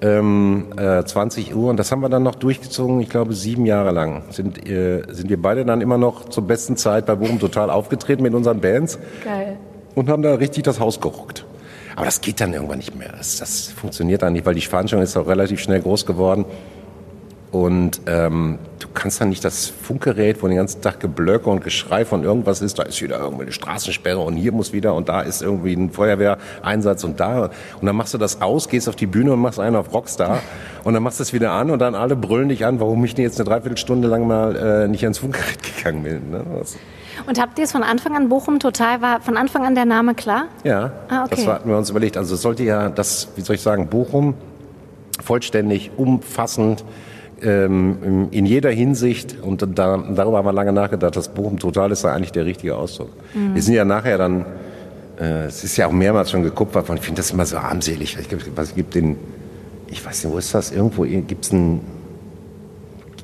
[0.02, 3.91] Ähm, äh, 20 Uhr und das haben wir dann noch durchgezogen, ich glaube sieben Jahre
[3.91, 4.23] lang.
[4.30, 8.23] Sind, äh, sind wir beide dann immer noch zur besten Zeit bei Bochum total aufgetreten
[8.23, 8.97] mit unseren Bands.
[9.25, 9.58] Geil.
[9.95, 11.45] Und haben da richtig das Haus gerockt.
[11.99, 13.12] Aber das geht dann irgendwann nicht mehr.
[13.12, 16.45] Das, das funktioniert dann nicht, weil die Veranstaltung ist auch relativ schnell groß geworden.
[17.51, 22.05] Und ähm, du kannst dann nicht das Funkgerät, wo den ganzen Tag Geblöcke und Geschrei
[22.05, 25.19] von irgendwas ist, da ist wieder irgendwie eine Straßensperre und hier muss wieder und da
[25.19, 27.49] ist irgendwie ein Feuerwehreinsatz und da.
[27.81, 30.41] Und dann machst du das aus, gehst auf die Bühne und machst einen auf Rockstar
[30.85, 33.13] und dann machst du es wieder an und dann alle brüllen dich an, warum ich
[33.13, 36.29] denn jetzt eine Dreiviertelstunde lang mal äh, nicht ans Funkgerät gegangen bin.
[36.29, 36.45] Ne?
[37.27, 40.15] Und habt ihr es von Anfang an Bochum total, war von Anfang an der Name
[40.15, 40.45] klar?
[40.63, 41.36] Ja, ah, okay.
[41.36, 42.17] das hatten wir uns überlegt.
[42.17, 44.34] Also es sollte ja das, wie soll ich sagen, Bochum
[45.23, 46.84] vollständig, umfassend,
[47.41, 52.03] ähm, in jeder Hinsicht, und da, darüber haben wir lange nachgedacht, das Bochum Total ist
[52.03, 53.10] da eigentlich der richtige Ausdruck.
[53.34, 53.55] Mhm.
[53.55, 54.45] Wir sind ja nachher dann,
[55.19, 58.17] äh, es ist ja auch mehrmals schon gekupfert worden, ich finde das immer so armselig.
[58.19, 59.17] Ich, was gibt den,
[59.88, 60.71] ich weiß nicht, wo ist das?
[60.71, 61.82] Irgendwo gibt es ein,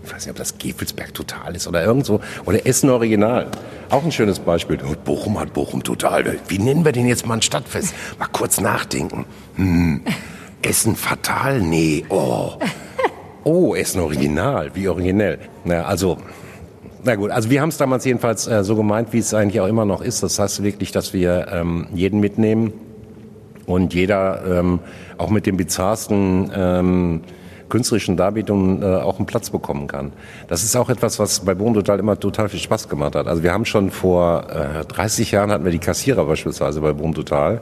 [0.05, 3.47] ich weiß nicht, ob das Gefelsberg Total ist oder irgendwo, oder Essen Original.
[3.89, 4.77] Auch ein schönes Beispiel.
[5.03, 6.37] Bochum hat Bochum Total.
[6.47, 7.93] Wie nennen wir den jetzt mal ein Stadtfest?
[8.19, 9.25] Mal kurz nachdenken.
[9.55, 10.01] Hm.
[10.61, 11.61] Essen Fatal?
[11.61, 12.05] Nee.
[12.09, 12.53] Oh.
[13.43, 15.37] Oh, Essen Original, wie originell.
[15.63, 16.17] Na, also,
[17.03, 19.67] na gut, also wir haben es damals jedenfalls äh, so gemeint, wie es eigentlich auch
[19.67, 20.23] immer noch ist.
[20.23, 22.73] Das heißt wirklich, dass wir ähm, jeden mitnehmen
[23.67, 24.79] und jeder ähm,
[25.19, 27.21] auch mit den bizarrsten ähm,
[27.69, 30.13] künstlerischen Darbietungen äh, auch einen Platz bekommen kann.
[30.47, 33.27] Das ist auch etwas, was bei Bohnen total immer total viel Spaß gemacht hat.
[33.27, 37.13] Also wir haben schon vor äh, 30 Jahren hatten wir die Kassierer beispielsweise bei Bohnen
[37.13, 37.61] total.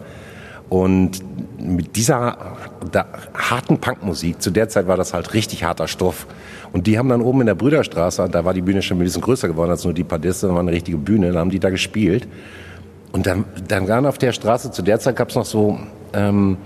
[0.70, 1.20] Und
[1.60, 2.38] mit dieser
[3.34, 6.26] harten Punkmusik, zu der Zeit war das halt richtig harter Stoff.
[6.72, 9.22] Und die haben dann oben in der Brüderstraße, da war die Bühne schon ein bisschen
[9.22, 11.70] größer geworden als nur die Padiste, da war eine richtige Bühne, da haben die da
[11.70, 12.28] gespielt.
[13.12, 15.78] Und dann, dann waren auf der Straße, zu der Zeit gab es noch so,
[16.14, 16.58] ähm,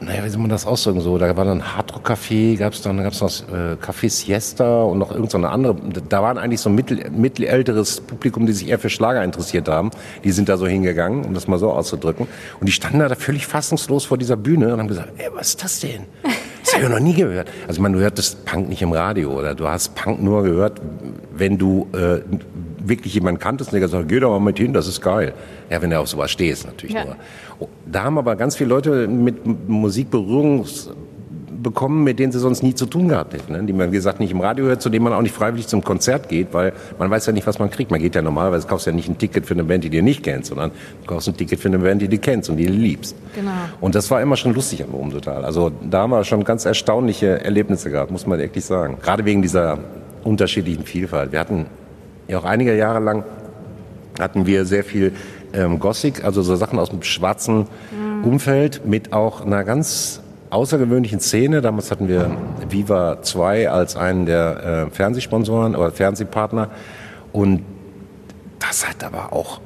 [0.00, 1.00] naja, wie soll man das ausdrücken?
[1.00, 4.82] So, da war dann Hardrock-Café, gab es dann, da gab es noch äh, Café Siesta
[4.82, 5.76] und noch irgendeine so andere.
[6.08, 9.90] Da waren eigentlich so ein mittel, mittelälteres Publikum, die sich eher für Schlager interessiert haben.
[10.24, 12.26] Die sind da so hingegangen, um das mal so auszudrücken.
[12.60, 15.64] Und die standen da völlig fassungslos vor dieser Bühne und haben gesagt, ey, was ist
[15.64, 16.06] das denn?
[16.64, 17.48] Das habe ich noch nie gehört.
[17.66, 20.80] Also ich meine, du hörtest Punk nicht im Radio oder du hast Punk nur gehört,
[21.32, 22.20] wenn du äh,
[22.78, 25.32] wirklich jemanden kanntest und der gesagt hat, geh doch mal mit hin, das ist geil.
[25.70, 27.04] Ja, wenn du auf sowas stehst natürlich ja.
[27.04, 27.16] nur.
[27.86, 30.64] Da haben aber ganz viele Leute mit Musik Berührung
[31.62, 33.52] bekommen, mit denen sie sonst nie zu tun gehabt hätten.
[33.52, 33.62] Ne?
[33.64, 35.84] Die man, wie gesagt, nicht im Radio hört, zu denen man auch nicht freiwillig zum
[35.84, 37.90] Konzert geht, weil man weiß ja nicht, was man kriegt.
[37.90, 40.22] Man geht ja normalerweise, kaufst ja nicht ein Ticket für eine Band, die du nicht
[40.22, 40.70] kennst, sondern
[41.02, 43.14] du kaufst ein Ticket für eine Band, die du kennst und die du liebst.
[43.34, 43.50] Genau.
[43.80, 45.44] Und das war immer schon lustig am Rom total.
[45.44, 48.96] Also da haben wir schon ganz erstaunliche Erlebnisse gehabt, muss man wirklich sagen.
[49.02, 49.78] Gerade wegen dieser
[50.24, 51.32] unterschiedlichen Vielfalt.
[51.32, 51.66] Wir hatten
[52.28, 53.24] ja auch einige Jahre lang
[54.18, 55.12] hatten wir sehr viel
[55.52, 58.24] ähm, Gothic, also so Sachen aus dem schwarzen mhm.
[58.24, 61.60] Umfeld mit auch einer ganz außergewöhnlichen Szene.
[61.60, 62.36] Damals hatten wir
[62.68, 66.70] Viva 2 als einen der äh, Fernsehsponsoren oder Fernsehpartner
[67.32, 67.64] und
[68.58, 69.60] das hat aber auch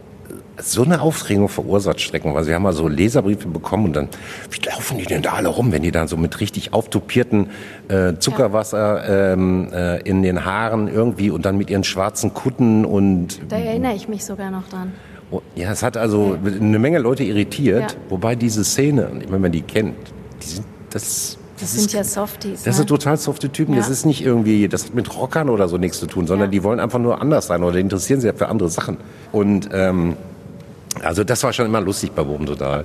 [0.58, 2.48] so eine Aufregung verursacht streckenweise.
[2.48, 4.08] Wir haben mal so Leserbriefe bekommen und dann,
[4.50, 7.50] wie laufen die denn da alle rum, wenn die dann so mit richtig auftopierten
[7.88, 13.40] äh, Zuckerwasser ähm, äh, in den Haaren irgendwie und dann mit ihren schwarzen Kutten und...
[13.48, 14.92] Da erinnere ich mich sogar noch dran.
[15.34, 16.52] Oh, ja, es hat also ja.
[16.60, 17.98] eine Menge Leute irritiert, ja.
[18.08, 19.96] wobei diese Szene, wenn man die kennt,
[20.40, 21.38] die sind, das...
[21.54, 22.64] Das, das sind ja Softies.
[22.64, 22.72] Das ne?
[22.72, 23.74] sind total softe Typen.
[23.74, 23.80] Ja.
[23.80, 26.64] Das ist nicht irgendwie, das hat mit Rockern oder so nichts zu tun, sondern die
[26.64, 28.96] wollen einfach nur anders sein oder interessieren sich ja für andere Sachen.
[29.30, 30.16] Und ähm,
[31.02, 32.84] also das war schon immer lustig bei Bochum total.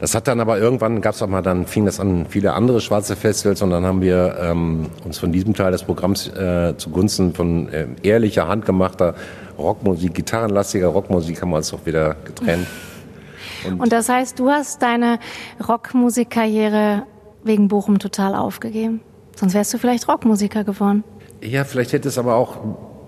[0.00, 2.80] Das hat dann aber irgendwann, gab es auch mal, dann fing das an viele andere
[2.80, 7.32] schwarze Festivals und dann haben wir ähm, uns von diesem Teil des Programms äh, zugunsten
[7.34, 9.14] von äh, ehrlicher, handgemachter
[9.58, 12.66] Rockmusik, gitarrenlastiger Rockmusik haben wir uns doch wieder getrennt.
[13.66, 15.18] Und, und das heißt, du hast deine
[15.66, 17.04] Rockmusikkarriere
[17.44, 19.00] wegen Bochum total aufgegeben?
[19.34, 21.04] Sonst wärst du vielleicht Rockmusiker geworden.
[21.42, 22.56] Ja, vielleicht hätte es aber auch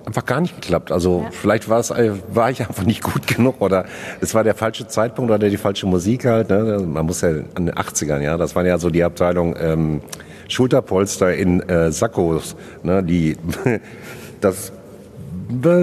[0.08, 0.90] einfach gar nicht geklappt.
[0.90, 1.30] Also ja.
[1.30, 3.84] vielleicht war es, äh, war ich einfach nicht gut genug oder
[4.20, 6.50] es war der falsche Zeitpunkt oder die falsche Musik halt.
[6.50, 6.82] Ne?
[6.84, 10.00] Man muss ja an den 80ern, ja, das waren ja so die Abteilung ähm,
[10.48, 13.02] Schulterpolster in äh, Sackos, ne?
[13.02, 13.36] die
[14.40, 14.72] das,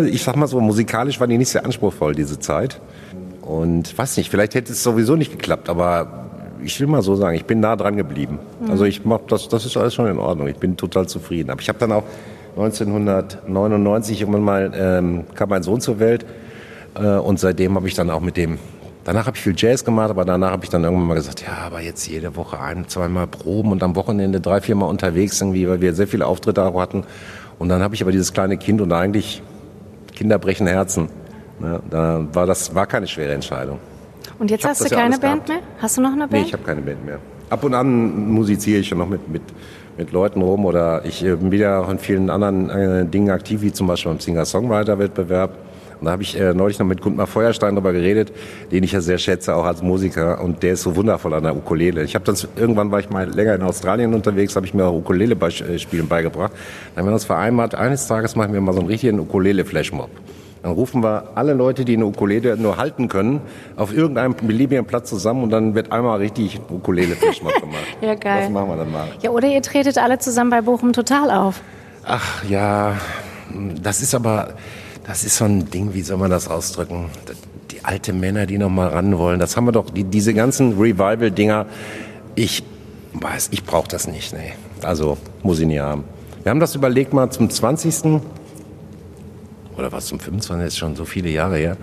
[0.07, 2.79] ich sag mal so, musikalisch war die nicht sehr anspruchsvoll diese Zeit.
[3.41, 6.25] Und weiß nicht, vielleicht hätte es sowieso nicht geklappt, aber
[6.63, 8.39] ich will mal so sagen, ich bin nah dran geblieben.
[8.59, 8.71] Mhm.
[8.71, 10.47] Also ich mach das, das ist alles schon in Ordnung.
[10.47, 11.51] Ich bin total zufrieden.
[11.51, 12.03] Aber ich habe dann auch
[12.57, 16.25] 1999 irgendwann mal ähm, kam mein Sohn zur Welt
[16.95, 18.57] äh, und seitdem habe ich dann auch mit dem
[19.05, 21.53] Danach habe ich viel Jazz gemacht, aber danach habe ich dann irgendwann mal gesagt, ja,
[21.67, 25.79] aber jetzt jede Woche ein, zweimal proben und am Wochenende drei, viermal unterwegs irgendwie, weil
[25.79, 27.03] wir sehr viele Auftritte auch hatten.
[27.59, 29.41] Und dann habe ich aber dieses kleine Kind und eigentlich
[30.13, 31.09] Kinder brechen Herzen.
[31.61, 33.79] Ja, da war das war keine schwere Entscheidung.
[34.39, 35.49] Und jetzt hast du keine Band gehabt.
[35.49, 35.59] mehr?
[35.79, 36.31] Hast du noch eine Band?
[36.33, 37.19] Nee, ich habe keine Band mehr.
[37.49, 39.43] Ab und an musiziere ich schon noch mit, mit
[39.97, 43.61] mit Leuten rum oder ich äh, bin wieder auch in vielen anderen äh, Dingen aktiv,
[43.61, 45.51] wie zum Beispiel beim Singer-Songwriter-Wettbewerb.
[45.99, 48.31] Und da habe ich äh, neulich noch mit Gundmar Feuerstein darüber geredet,
[48.71, 50.41] den ich ja sehr schätze, auch als Musiker.
[50.41, 52.03] Und der ist so wundervoll an der Ukulele.
[52.03, 54.93] Ich habe dann irgendwann war ich mal länger in Australien unterwegs, habe ich mir auch
[54.93, 56.51] Ukulele-Spielen beigebracht.
[56.93, 60.09] Dann haben wir uns vereinbart, eines Tages machen wir mal so einen richtigen Ukulele-Flashmob.
[60.65, 63.39] Dann rufen wir alle Leute, die eine Ukulele nur halten können,
[63.75, 67.85] auf irgendeinem beliebigen Platz zusammen und dann wird einmal richtig Ukulele-Fischmack gemacht.
[68.01, 68.41] ja, geil.
[68.41, 69.07] Das machen wir dann mal.
[69.21, 71.61] Ja, oder ihr tretet alle zusammen bei Bochum Total auf.
[72.03, 72.97] Ach ja,
[73.79, 74.55] das ist aber,
[75.07, 77.09] das ist so ein Ding, wie soll man das ausdrücken?
[77.71, 80.79] Die alte Männer, die noch mal ran wollen, das haben wir doch, die, diese ganzen
[80.79, 81.65] Revival-Dinger,
[82.35, 82.63] ich
[83.13, 84.53] weiß, ich brauche das nicht, nee.
[84.81, 86.03] Also, muss ich nie haben.
[86.43, 88.21] Wir haben das überlegt mal zum 20
[89.77, 90.67] oder was zum 25.
[90.67, 91.77] ist schon so viele Jahre her.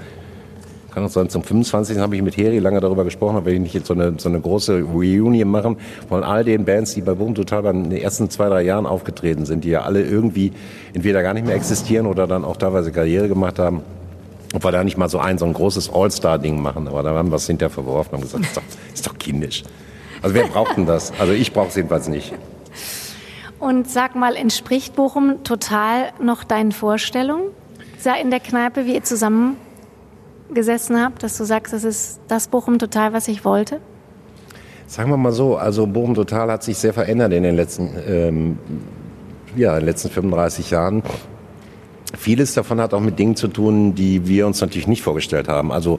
[0.93, 1.97] Kann auch sein, zum 25.
[1.99, 4.41] habe ich mit Heri lange darüber gesprochen, ob wir nicht jetzt so eine, so eine
[4.41, 5.77] große Reunion machen
[6.09, 9.47] von all den Bands, die bei Boom Total in den ersten zwei, drei Jahren aufgetreten
[9.47, 10.53] sind, die ja alle irgendwie
[10.93, 13.81] entweder gar nicht mehr existieren oder dann auch teilweise Karriere gemacht haben.
[14.55, 17.31] Ob wir da nicht mal so ein, so ein großes All-Star-Ding machen, aber da haben
[17.31, 19.63] wir es hinterher verworfen und gesagt, ist doch, ist doch kindisch.
[20.21, 21.11] Also wer braucht denn das?
[21.19, 22.35] Also ich brauche es jedenfalls nicht.
[23.59, 27.45] Und sag mal, entspricht Bochum total noch deinen Vorstellungen?
[28.21, 29.57] in der Kneipe, wie ihr zusammen
[30.55, 33.81] gesessen habt, dass du sagst, das ist das Bochum Total, was ich wollte?
[34.87, 38.59] Sagen wir mal so, also Bochum Total hat sich sehr verändert in den letzten, ähm,
[39.57, 41.03] ja, in den letzten 35 Jahren.
[42.15, 45.73] Vieles davon hat auch mit Dingen zu tun, die wir uns natürlich nicht vorgestellt haben.
[45.73, 45.99] Also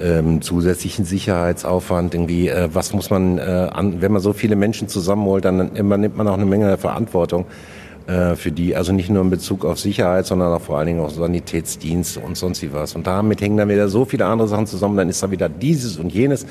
[0.00, 4.88] ähm, zusätzlichen Sicherheitsaufwand, irgendwie, äh, was muss man, äh, an, wenn man so viele Menschen
[4.88, 7.46] zusammenholt, dann immer nimmt man auch eine Menge Verantwortung.
[8.12, 11.00] Äh, für die, also nicht nur in Bezug auf Sicherheit, sondern auch vor allen Dingen
[11.00, 12.94] auch Sanitätsdienste und sonst wie was.
[12.94, 15.96] Und damit hängen dann wieder so viele andere Sachen zusammen, dann ist da wieder dieses
[15.96, 16.44] und jenes.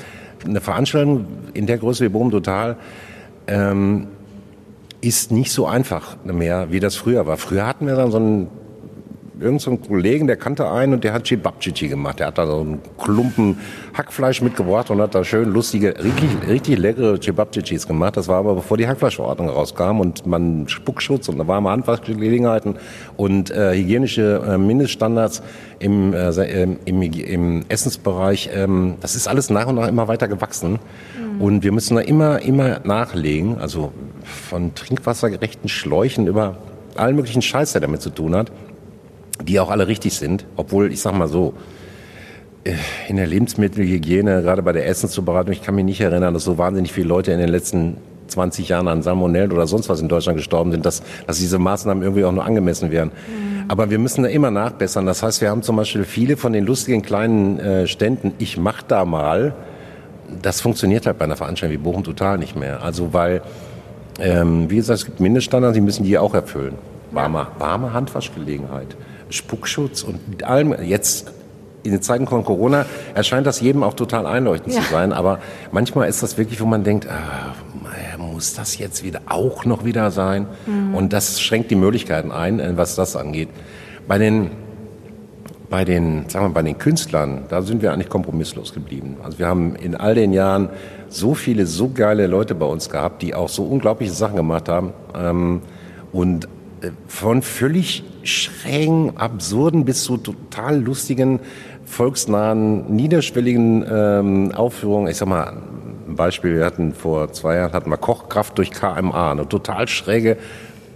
[0.44, 2.76] Eine Veranstaltung in der Größe wie Boom Total
[3.46, 4.08] ähm,
[5.00, 7.36] ist nicht so einfach mehr, wie das früher war.
[7.36, 8.48] Früher hatten wir dann so einen
[9.42, 12.20] irgendein so Kollegen, der kannte einen und der hat Chibabchichi gemacht.
[12.20, 13.58] Der hat da so einen Klumpen
[13.94, 18.16] Hackfleisch mitgebracht und hat da schön lustige, richtig, richtig leckere Chibabchichis gemacht.
[18.16, 22.76] Das war aber bevor die Hackfleischverordnung rauskam und man Spuckschutz und warme Handwaschgelegenheiten
[23.16, 25.42] und äh, hygienische äh, Mindeststandards
[25.78, 30.28] im, äh, ähm, im, im Essensbereich, ähm, das ist alles nach und nach immer weiter
[30.28, 30.78] gewachsen.
[31.18, 31.40] Mhm.
[31.40, 33.92] Und wir müssen da immer, immer nachlegen, also
[34.24, 36.56] von trinkwassergerechten Schläuchen über
[36.94, 38.52] allen möglichen Scheiß, der damit zu tun hat
[39.42, 41.54] die auch alle richtig sind, obwohl ich sag mal so,
[42.64, 42.74] äh,
[43.08, 46.92] in der Lebensmittelhygiene, gerade bei der Essenszubereitung, ich kann mich nicht erinnern, dass so wahnsinnig
[46.92, 47.96] viele Leute in den letzten
[48.28, 52.02] 20 Jahren an Salmonellen oder sonst was in Deutschland gestorben sind, dass, dass diese Maßnahmen
[52.02, 53.08] irgendwie auch nur angemessen wären.
[53.08, 53.64] Mhm.
[53.68, 55.06] Aber wir müssen da immer nachbessern.
[55.06, 58.82] Das heißt, wir haben zum Beispiel viele von den lustigen kleinen äh, Ständen, ich mach
[58.82, 59.54] da mal,
[60.40, 62.82] das funktioniert halt bei einer Veranstaltung wie Bochum total nicht mehr.
[62.82, 63.42] Also weil,
[64.18, 66.74] ähm, wie gesagt, es gibt Mindeststandards, die müssen die auch erfüllen.
[67.10, 68.96] Warme, warme Handwaschgelegenheit.
[69.32, 71.30] Spuckschutz und mit allem, jetzt
[71.82, 74.82] in den Zeiten von Corona erscheint das jedem auch total einleuchtend ja.
[74.82, 75.40] zu sein, aber
[75.72, 77.54] manchmal ist das wirklich, wo man denkt, ah,
[78.32, 80.46] muss das jetzt wieder auch noch wieder sein?
[80.66, 80.96] Mhm.
[80.96, 83.48] Und das schränkt die Möglichkeiten ein, äh, was das angeht.
[84.08, 84.50] Bei den
[85.70, 89.16] bei den, sagen wir, bei den Künstlern, da sind wir eigentlich kompromisslos geblieben.
[89.22, 90.68] Also wir haben in all den Jahren
[91.08, 94.92] so viele, so geile Leute bei uns gehabt, die auch so unglaubliche Sachen gemacht haben.
[95.16, 95.62] Ähm,
[96.12, 96.46] und
[97.06, 101.40] von völlig schrägen, absurden bis zu total lustigen,
[101.84, 105.10] volksnahen, niederschwelligen ähm, Aufführungen.
[105.10, 105.56] Ich sag mal,
[106.08, 110.36] ein Beispiel, wir hatten vor zwei Jahren hatten wir Kochkraft durch KMA, eine total schräge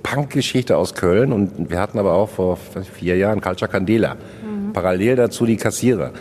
[0.02, 4.14] Punk-Geschichte aus Köln und wir hatten aber auch vor vier Jahren Culture Candela.
[4.14, 4.72] Mhm.
[4.72, 6.12] Parallel dazu die Kassierer.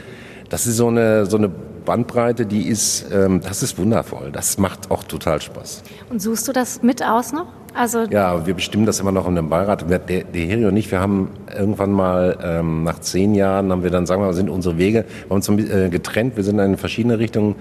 [0.49, 4.31] Das ist so eine, so eine Bandbreite, die ist, ähm, das ist wundervoll.
[4.31, 5.83] Das macht auch total Spaß.
[6.09, 7.47] Und suchst du das mit aus noch?
[7.75, 9.89] Also ja, wir bestimmen das immer noch in dem Beirat.
[9.89, 13.91] Der, der Heri und ich, wir haben irgendwann mal ähm, nach zehn Jahren haben wir
[13.91, 16.38] dann, sagen wir mal, sind unsere Wege, wir haben uns äh, getrennt.
[16.38, 17.55] Wir sind in verschiedene Richtungen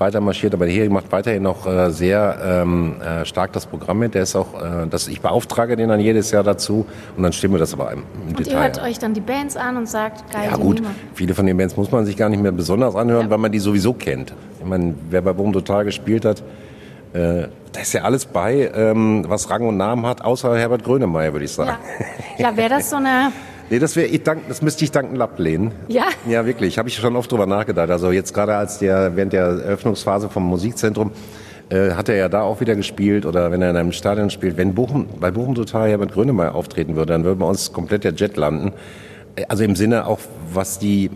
[0.00, 3.98] weiter marschiert, aber der Heri macht weiterhin noch äh, sehr ähm, äh, stark das Programm
[3.98, 4.14] mit.
[4.14, 7.54] Der ist auch, äh, das, ich beauftrage den dann jedes Jahr dazu und dann stimmen
[7.54, 8.52] wir das aber im, im und Detail.
[8.52, 10.82] ihr hört euch dann die Bands an und sagt, geil, Ja gut,
[11.14, 13.30] viele von den Bands muss man sich gar nicht mehr besonders anhören, ja.
[13.30, 14.32] weil man die sowieso kennt.
[14.58, 16.42] Ich meine, wer bei Boom Total gespielt hat,
[17.12, 21.32] äh, da ist ja alles bei, ähm, was Rang und Namen hat, außer Herbert Grönemeyer,
[21.32, 21.78] würde ich sagen.
[22.38, 23.32] Ja, ja wäre das so eine...
[23.72, 25.70] Nee, das wäre ich dank, das müsste ich danken ablehnen.
[25.86, 26.06] Ja?
[26.26, 26.76] Ja, wirklich.
[26.76, 27.88] Habe ich schon oft drüber nachgedacht.
[27.88, 31.12] Also jetzt gerade als der während der Eröffnungsphase vom Musikzentrum
[31.68, 34.56] äh, hat er ja da auch wieder gespielt oder wenn er in einem Stadion spielt.
[34.56, 38.12] Wenn Bochum, bei Bochum total Herbert Grönemeyer auftreten würde, dann würde bei uns komplett der
[38.12, 38.72] Jet landen.
[39.36, 40.18] Äh, also im Sinne auch,
[40.52, 41.12] was die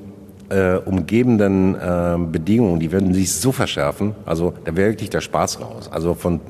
[0.50, 4.14] äh, umgebenden äh, Bedingungen, die würden sich so verschärfen.
[4.26, 5.90] Also da wäre wirklich der Spaß raus.
[5.92, 6.40] Also von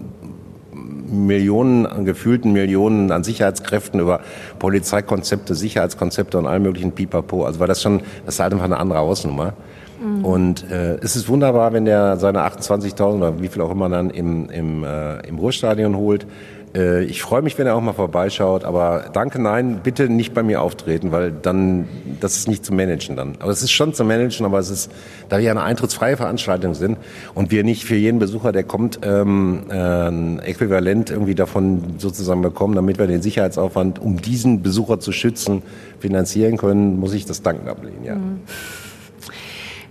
[1.15, 4.21] Millionen, gefühlten Millionen an Sicherheitskräften über
[4.59, 7.45] Polizeikonzepte, Sicherheitskonzepte und allen möglichen Pipapo.
[7.45, 9.55] Also war das schon, das ist halt einfach eine andere Hausnummer.
[10.03, 10.25] Mhm.
[10.25, 14.11] Und äh, es ist wunderbar, wenn der seine 28.000 oder wie viel auch immer dann
[14.11, 16.27] im, im, äh, im Ruhrstadion holt.
[16.75, 20.43] Äh, ich freue mich, wenn er auch mal vorbeischaut, aber danke, nein, bitte nicht bei
[20.43, 21.89] mir auftreten, weil dann,
[22.21, 23.37] das ist nicht zu managen dann.
[23.39, 24.91] Aber es ist schon zu managen, aber es ist,
[25.29, 26.99] da wir eine eintrittsfreie Veranstaltung sind
[27.35, 32.75] und wir nicht für jeden Besucher, der kommt, ähm, äh, Äquivalent irgendwie davon sozusagen bekommen,
[32.75, 35.63] damit wir den Sicherheitsaufwand, um diesen Besucher zu schützen,
[36.01, 38.17] finanzieren können, muss ich das Danken ablehnen, ja.
[38.17, 38.41] Mhm.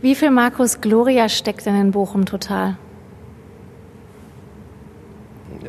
[0.01, 2.75] Wie viel Markus Gloria steckt denn in Bochum total?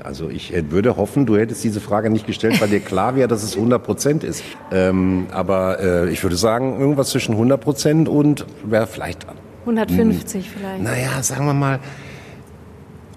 [0.03, 3.43] Also ich würde hoffen, du hättest diese Frage nicht gestellt, weil dir klar wäre, dass
[3.43, 4.43] es 100 Prozent ist.
[4.73, 9.27] Ähm, aber äh, ich würde sagen, irgendwas zwischen 100 Prozent und wäre vielleicht...
[9.61, 10.83] 150 vielleicht.
[10.83, 11.81] Naja, sagen wir mal,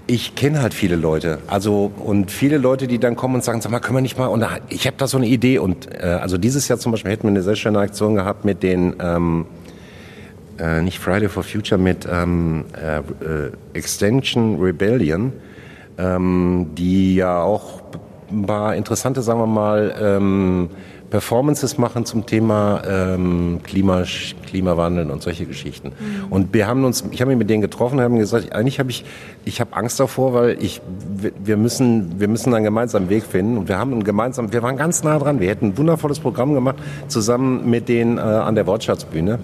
[0.07, 1.39] ich kenne halt viele Leute.
[1.47, 4.27] Also und viele Leute, die dann kommen und sagen, sag mal, können wir nicht mal.
[4.27, 5.59] Und ich habe da so eine Idee.
[5.59, 8.63] Und äh, also dieses Jahr zum Beispiel hätten wir eine sehr schöne Aktion gehabt mit
[8.63, 9.45] den ähm,
[10.57, 15.33] äh, nicht Friday for Future mit ähm, äh, äh Extension Rebellion
[15.97, 17.81] ähm, die ja auch
[18.29, 20.69] ein paar interessante, sagen wir mal, ähm,
[21.09, 24.03] Performances machen zum Thema ähm, Klima,
[24.45, 25.89] Klimawandel und solche Geschichten.
[25.89, 26.31] Mhm.
[26.31, 29.05] Und wir haben uns, ich habe mich mit denen getroffen, haben gesagt, eigentlich habe ich,
[29.45, 30.81] ich habe Angst davor, weil ich,
[31.43, 33.57] wir müssen, wir müssen einen gemeinsamen Weg finden.
[33.57, 35.39] Und wir haben einen gemeinsamen, wir waren ganz nah dran.
[35.39, 36.75] Wir hätten ein wundervolles Programm gemacht
[37.07, 39.39] zusammen mit denen äh, an der Wortschatzbühne.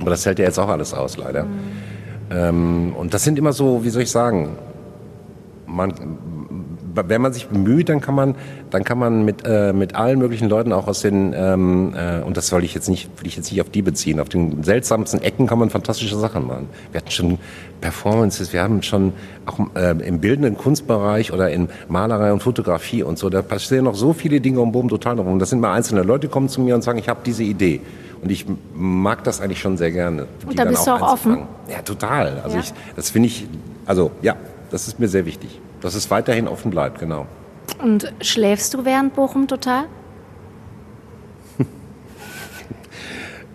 [0.00, 1.44] Aber das hält ja jetzt auch alles aus, leider.
[1.44, 1.48] Mhm.
[2.30, 4.50] Ähm, und das sind immer so, wie soll ich sagen,
[5.74, 5.92] man,
[6.94, 8.34] wenn man sich bemüht, dann kann man,
[8.70, 12.36] dann kann man mit, äh, mit allen möglichen Leuten auch aus den, ähm, äh, und
[12.36, 15.20] das soll ich jetzt nicht, will ich jetzt nicht auf die beziehen, auf den seltsamsten
[15.22, 16.68] Ecken kann man fantastische Sachen machen.
[16.92, 17.38] Wir hatten schon
[17.80, 19.12] Performances, wir haben schon
[19.46, 23.94] auch äh, im bildenden Kunstbereich oder in Malerei und Fotografie und so, da passieren noch
[23.94, 25.18] so viele Dinge um Boom total.
[25.18, 27.42] Und das sind mal einzelne Leute, die kommen zu mir und sagen, ich habe diese
[27.42, 27.80] Idee.
[28.22, 30.26] Und ich mag das eigentlich schon sehr gerne.
[30.46, 31.42] Und da bist du auch offen?
[31.70, 32.40] Ja, total.
[32.42, 32.62] Also ja.
[32.62, 33.46] ich, das finde ich,
[33.84, 34.34] also ja,
[34.70, 37.26] das ist mir sehr wichtig, dass es weiterhin offen bleibt, genau.
[37.82, 39.84] Und schläfst du während Bochum total?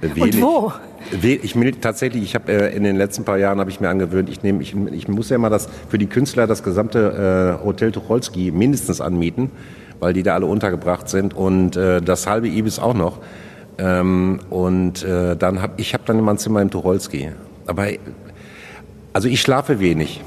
[0.01, 0.71] Und wo?
[1.11, 4.29] Ich will tatsächlich, ich habe äh, in den letzten paar Jahren habe ich mir angewöhnt,
[4.29, 7.91] ich nehme, ich, ich muss ja mal das für die Künstler das gesamte äh, Hotel
[7.91, 9.49] Tucholsky mindestens anmieten,
[9.99, 13.19] weil die da alle untergebracht sind und äh, das halbe Ibis auch noch.
[13.79, 17.31] Ähm, und äh, dann habe ich habe dann immer ein Zimmer im Tucholsky.
[17.65, 17.87] Aber
[19.13, 20.21] also ich schlafe wenig.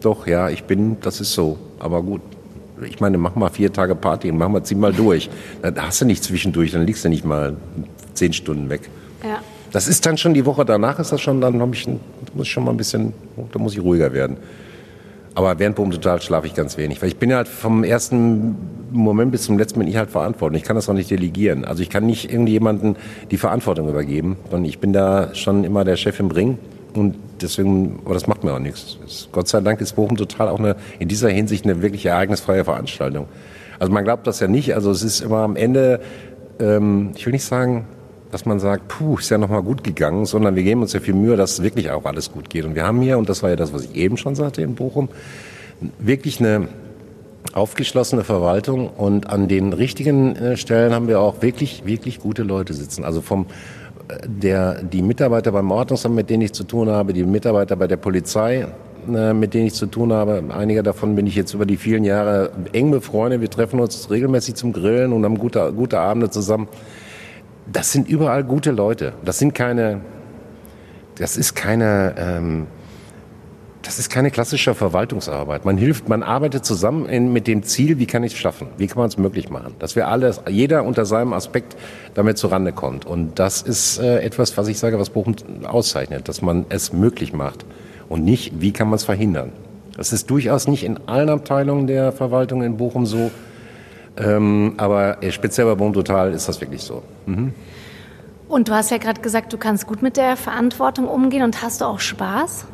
[0.00, 1.58] Doch, ja, ich bin, das ist so.
[1.78, 2.20] Aber gut,
[2.84, 5.28] ich meine, mach mal vier Tage Party und mach mal, zieh mal durch.
[5.62, 7.56] Da hast du nicht zwischendurch, dann liegst du nicht mal
[8.14, 8.88] zehn Stunden weg.
[9.22, 9.40] Ja.
[9.72, 12.64] Das ist dann schon die Woche danach, ist das schon, dann ich, muss ich schon
[12.64, 13.12] mal ein bisschen,
[13.52, 14.38] da muss ich ruhiger werden.
[15.34, 18.56] Aber während Boom total schlafe ich ganz wenig, weil ich bin ja halt vom ersten
[18.90, 20.62] Moment bis zum letzten bin ich halt verantwortlich.
[20.62, 21.64] Ich kann das auch nicht delegieren.
[21.64, 22.96] Also ich kann nicht irgendjemanden
[23.30, 26.58] die Verantwortung übergeben, sondern ich bin da schon immer der Chef im Ring.
[26.94, 28.98] Und deswegen, aber das macht mir auch nichts.
[29.32, 33.26] Gott sei Dank ist Bochum total auch eine, in dieser Hinsicht eine wirklich ereignisfreie Veranstaltung.
[33.78, 34.74] Also man glaubt das ja nicht.
[34.74, 36.00] Also es ist immer am Ende,
[36.58, 37.86] ähm, ich will nicht sagen,
[38.30, 41.14] dass man sagt, puh, ist ja nochmal gut gegangen, sondern wir geben uns ja viel
[41.14, 42.64] Mühe, dass wirklich auch alles gut geht.
[42.64, 44.74] Und wir haben hier, und das war ja das, was ich eben schon sagte in
[44.74, 45.08] Bochum,
[45.98, 46.68] wirklich eine
[47.52, 52.74] aufgeschlossene Verwaltung und an den richtigen äh, Stellen haben wir auch wirklich, wirklich gute Leute
[52.74, 53.04] sitzen.
[53.04, 53.46] Also vom
[54.26, 57.96] der, die Mitarbeiter beim Ordnungsamt, mit denen ich zu tun habe, die Mitarbeiter bei der
[57.96, 58.66] Polizei,
[59.14, 60.42] äh, mit denen ich zu tun habe.
[60.50, 63.40] Einige davon bin ich jetzt über die vielen Jahre eng befreundet.
[63.40, 66.68] Wir treffen uns regelmäßig zum Grillen und haben gute, gute Abende zusammen.
[67.70, 69.12] Das sind überall gute Leute.
[69.24, 70.00] Das sind keine,
[71.16, 72.66] das ist keine, ähm,
[73.88, 75.64] das ist keine klassische Verwaltungsarbeit.
[75.64, 78.68] Man hilft, man arbeitet zusammen in, mit dem Ziel, wie kann ich es schaffen?
[78.76, 79.74] Wie kann man es möglich machen?
[79.78, 81.74] Dass wir alles, jeder unter seinem Aspekt
[82.12, 83.06] damit zurande kommt.
[83.06, 87.32] Und das ist äh, etwas, was ich sage, was Bochum auszeichnet, dass man es möglich
[87.32, 87.64] macht
[88.10, 89.52] und nicht, wie kann man es verhindern?
[89.96, 93.30] Das ist durchaus nicht in allen Abteilungen der Verwaltung in Bochum so,
[94.18, 97.02] ähm, aber speziell bei Bochum Total ist das wirklich so.
[97.24, 97.54] Mhm.
[98.50, 101.80] Und du hast ja gerade gesagt, du kannst gut mit der Verantwortung umgehen und hast
[101.80, 102.66] du auch Spaß?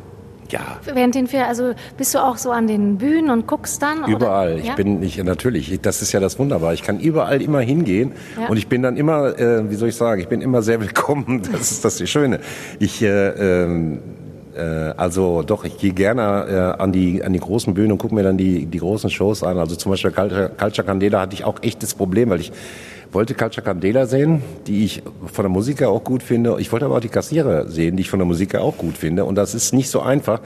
[0.51, 0.79] Ja.
[0.85, 4.05] Während den Ferien, also bist du auch so an den Bühnen und guckst dann?
[4.07, 4.53] Überall.
[4.53, 4.59] Oder?
[4.59, 4.75] Ich ja?
[4.75, 6.73] bin, ich, natürlich, das ist ja das Wunderbare.
[6.73, 8.47] Ich kann überall immer hingehen ja.
[8.47, 11.41] und ich bin dann immer, äh, wie soll ich sagen, ich bin immer sehr willkommen.
[11.55, 12.39] Das ist das Schöne.
[12.79, 13.99] Ich, äh, ähm,
[14.55, 18.13] äh, also doch, ich gehe gerne äh, an, die, an die großen Bühnen und gucke
[18.13, 19.57] mir dann die, die großen Shows an.
[19.57, 22.51] Also zum Beispiel Culture, Culture Candela hatte ich auch echt das Problem, weil ich
[23.15, 26.57] wollte Culture Candela sehen, die ich von der Musiker auch gut finde.
[26.59, 29.25] Ich wollte aber auch die Kassierer sehen, die ich von der Musiker auch gut finde.
[29.25, 30.41] Und das ist nicht so einfach.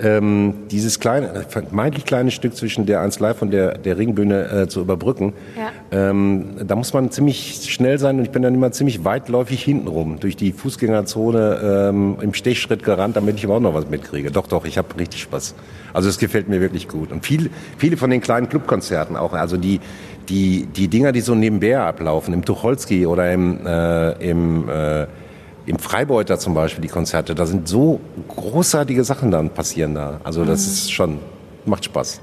[0.00, 4.68] Ähm, dieses kleine, vermeintlich kleine Stück zwischen der 1 Live und der, der Ringbühne äh,
[4.68, 5.72] zu überbrücken, ja.
[5.90, 10.20] ähm, da muss man ziemlich schnell sein und ich bin dann immer ziemlich weitläufig hintenrum
[10.20, 14.30] durch die Fußgängerzone ähm, im Stechschritt gerannt, damit ich überhaupt noch was mitkriege.
[14.30, 15.56] Doch, doch, ich habe richtig Spaß.
[15.92, 17.10] Also es gefällt mir wirklich gut.
[17.10, 19.80] Und viel, viele von den kleinen Clubkonzerten auch, also die,
[20.28, 25.06] die, die Dinger, die so nebenbei ablaufen, im Tucholsky oder im, äh, im, äh,
[25.66, 30.20] im Freibeuter zum Beispiel, die Konzerte, da sind so großartige Sachen dann passieren da.
[30.24, 30.72] Also das mhm.
[30.72, 31.18] ist schon,
[31.64, 32.20] macht Spaß.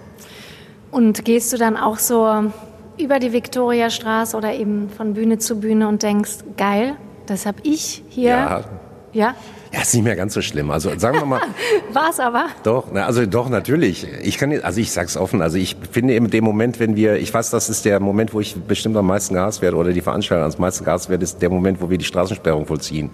[0.92, 2.52] Und gehst du dann auch so
[2.98, 8.04] über die Viktoriastraße oder eben von Bühne zu Bühne und denkst, geil, das habe ich
[8.10, 8.30] hier.
[8.30, 8.64] Ja.
[9.12, 9.36] Ja?
[9.76, 10.72] Ja, ist nicht mehr ganz so schlimm.
[10.72, 11.42] Also sagen wir mal.
[11.92, 12.46] War's aber?
[12.64, 14.08] Doch, na, also doch natürlich.
[14.24, 15.42] Ich kann, also ich sag's offen.
[15.42, 18.40] Also ich finde in dem Moment, wenn wir, ich weiß, das ist der Moment, wo
[18.40, 21.50] ich bestimmt am meisten gehasst werde oder die Veranstaltung am meisten gehasst werde, ist der
[21.50, 23.10] Moment, wo wir die Straßensperrung vollziehen.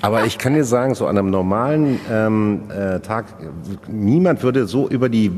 [0.00, 3.26] Aber ich kann dir sagen, so an einem normalen ähm, äh, Tag,
[3.86, 5.30] niemand würde so über die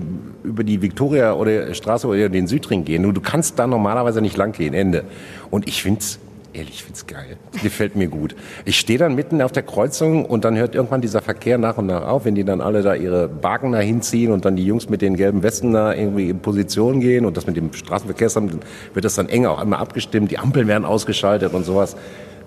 [0.44, 3.02] über die Viktoria oder Straße oder den Südring gehen.
[3.02, 4.74] Du, du kannst da normalerweise nicht lang gehen.
[4.74, 5.04] Ende.
[5.50, 6.20] Und ich find's
[6.54, 7.36] ehrlich, ich find's geil.
[7.52, 8.34] Das gefällt mir gut.
[8.64, 11.86] Ich stehe dann mitten auf der Kreuzung und dann hört irgendwann dieser Verkehr nach und
[11.86, 14.88] nach auf, wenn die dann alle da ihre Baken da hinziehen und dann die Jungs
[14.88, 19.04] mit den gelben Westen da irgendwie in Position gehen und das mit dem Straßenverkehrsamt wird
[19.04, 21.96] das dann eng auch einmal abgestimmt, die Ampeln werden ausgeschaltet und sowas.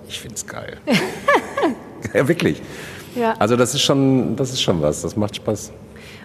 [0.08, 0.78] Ich find's geil.
[2.14, 2.62] ja, wirklich.
[3.16, 3.34] Ja.
[3.40, 5.02] Also das ist schon, das ist schon was.
[5.02, 5.72] Das macht Spaß.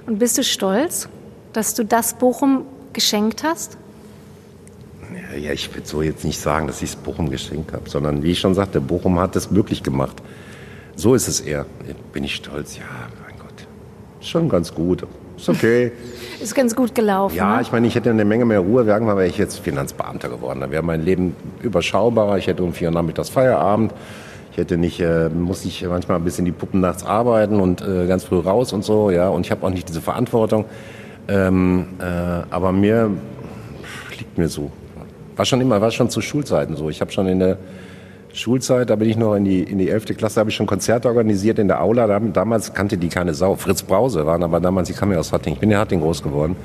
[0.06, 1.08] Und bist du stolz,
[1.52, 3.78] dass du das Bochum geschenkt hast?
[5.38, 8.32] Ja, ich würde so jetzt nicht sagen, dass ich es Bochum geschenkt habe, sondern wie
[8.32, 10.22] ich schon sagte, Bochum hat es möglich gemacht.
[10.96, 11.66] So ist es eher.
[12.12, 12.76] Bin ich stolz?
[12.76, 12.84] Ja,
[13.24, 13.66] mein Gott.
[14.20, 15.06] Schon ganz gut.
[15.36, 15.92] ist okay.
[16.40, 17.36] Ist ganz gut gelaufen.
[17.36, 17.62] Ja, ne?
[17.62, 18.84] ich meine, ich hätte eine Menge mehr Ruhe.
[18.84, 20.60] Irgendwann wäre ich jetzt Finanzbeamter geworden.
[20.60, 22.36] Dann wäre mein Leben überschaubarer.
[22.36, 23.94] Ich hätte um vier Uhr nachmittags Feierabend.
[24.50, 28.06] Ich hätte nicht, äh, muss ich manchmal ein bisschen die Puppen nachts arbeiten und äh,
[28.06, 29.28] ganz früh raus und so, ja.
[29.28, 30.64] Und ich habe auch nicht diese Verantwortung.
[31.28, 32.04] Ähm, äh,
[32.50, 33.10] aber mir
[34.18, 34.70] liegt mir so.
[35.36, 36.90] War schon immer, war schon zu Schulzeiten so.
[36.90, 37.58] Ich habe schon in der
[38.34, 40.16] Schulzeit, da bin ich noch in die, in die 11.
[40.16, 42.06] Klasse, habe ich schon Konzerte organisiert in der Aula.
[42.06, 43.56] Da, damals kannte die keine Sau.
[43.56, 45.54] Fritz Brause waren aber damals, ich kam ja aus Hatting.
[45.54, 46.56] Ich bin in Hatting groß geworden.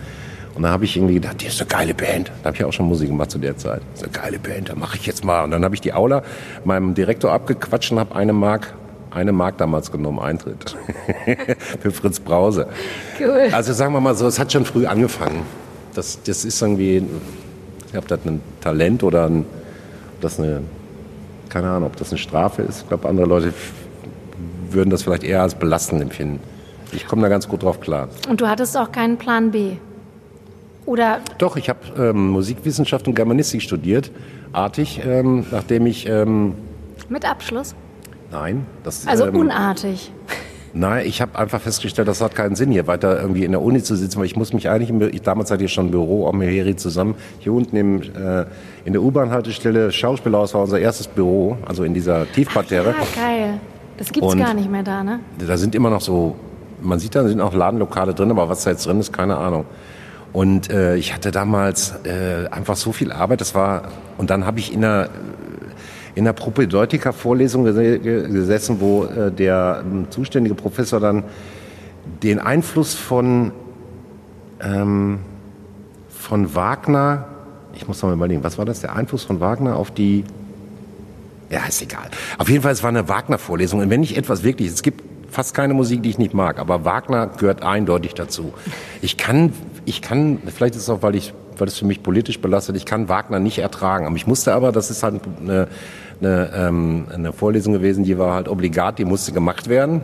[0.55, 2.31] Und da habe ich irgendwie gedacht, die ist eine geile Band.
[2.41, 3.81] Da habe ich auch schon Musik gemacht zu der Zeit.
[3.91, 5.43] Das ist eine geile Band, da mache ich jetzt mal.
[5.43, 6.23] Und dann habe ich die Aula
[6.65, 8.73] meinem Direktor abgequatscht und habe eine Mark,
[9.11, 10.75] eine Mark damals genommen, Eintritt.
[11.79, 12.67] Für Fritz Brause.
[13.19, 13.49] Cool.
[13.51, 15.43] Also sagen wir mal so, es hat schon früh angefangen.
[15.93, 17.03] Das, das ist irgendwie,
[17.97, 19.45] ich habe das ein Talent oder ein,
[20.21, 20.61] das eine,
[21.49, 22.81] keine Ahnung, ob das eine Strafe ist.
[22.81, 23.53] Ich glaube, andere Leute
[24.69, 26.39] würden das vielleicht eher als belastend empfinden.
[26.91, 28.09] Ich komme da ganz gut drauf klar.
[28.29, 29.77] Und du hattest auch keinen Plan B.
[30.85, 34.11] Oder Doch, ich habe ähm, Musikwissenschaft und Germanistik studiert,
[34.53, 36.53] artig, ähm, nachdem ich, ähm,
[37.09, 37.73] mit Abschluss?
[38.31, 40.11] nein, das, Also ähm, unartig.
[40.73, 43.81] Nein, ich habe einfach festgestellt, das hat keinen Sinn, hier weiter irgendwie in der Uni
[43.83, 46.33] zu sitzen, weil ich muss mich eigentlich, ich, damals hatte ich schon ein Büro, auch
[46.33, 48.45] mit Heri zusammen, hier unten im, äh,
[48.85, 52.89] in der U-Bahn-Haltestelle, Schauspielhaus war unser erstes Büro, also in dieser Tiefparterre.
[53.15, 53.53] Ja, geil.
[53.97, 55.19] Das gibt's Und- gar nicht mehr da, ne?
[55.45, 56.35] Da sind immer noch so,
[56.81, 59.65] man sieht da sind auch Ladenlokale drin, aber was da jetzt drin ist, keine Ahnung.
[60.33, 63.83] Und äh, ich hatte damals äh, einfach so viel Arbeit, das war,
[64.17, 65.09] und dann habe ich in einer,
[66.17, 71.23] in einer Propedeutika-Vorlesung gese- ge- gesessen, wo äh, der ähm, zuständige Professor dann
[72.23, 73.51] den Einfluss von,
[74.59, 75.19] ähm,
[76.09, 77.25] von Wagner,
[77.75, 80.23] ich muss noch mal überlegen, was war das, der Einfluss von Wagner auf die
[81.51, 82.09] ja, ist egal.
[82.39, 83.79] Auf jeden Fall, es war eine Wagner-Vorlesung.
[83.79, 86.83] Und wenn ich etwas wirklich, es gibt fast keine Musik, die ich nicht mag, aber
[86.83, 88.53] Wagner gehört eindeutig dazu.
[89.03, 89.53] Ich kann,
[89.85, 92.85] ich kann, vielleicht ist es auch, weil ich, weil es für mich politisch belastet, ich
[92.85, 94.05] kann Wagner nicht ertragen.
[94.05, 95.67] Aber ich musste aber, das ist halt eine,
[96.21, 100.01] eine, ähm, eine Vorlesung gewesen, die war halt obligat, die musste gemacht werden.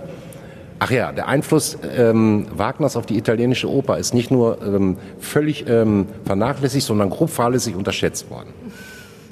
[0.80, 5.66] Ach ja, der Einfluss ähm, Wagners auf die italienische Oper ist nicht nur ähm, völlig
[5.68, 8.50] ähm, vernachlässigt, sondern grob fahrlässig unterschätzt worden.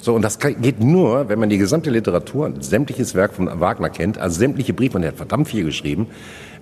[0.02, 4.18] So, und das geht nur, wenn man die gesamte Literatur, sämtliches Werk von Wagner kennt,
[4.18, 6.08] also sämtliche Briefe, und er hat verdammt viel geschrieben,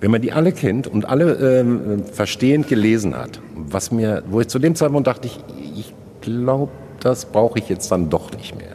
[0.00, 4.48] wenn man die alle kennt und alle ähm, verstehend gelesen hat, was mir, wo ich
[4.48, 5.38] zu dem Zeitpunkt dachte, ich,
[5.76, 8.72] ich glaube, das brauche ich jetzt dann doch nicht mehr.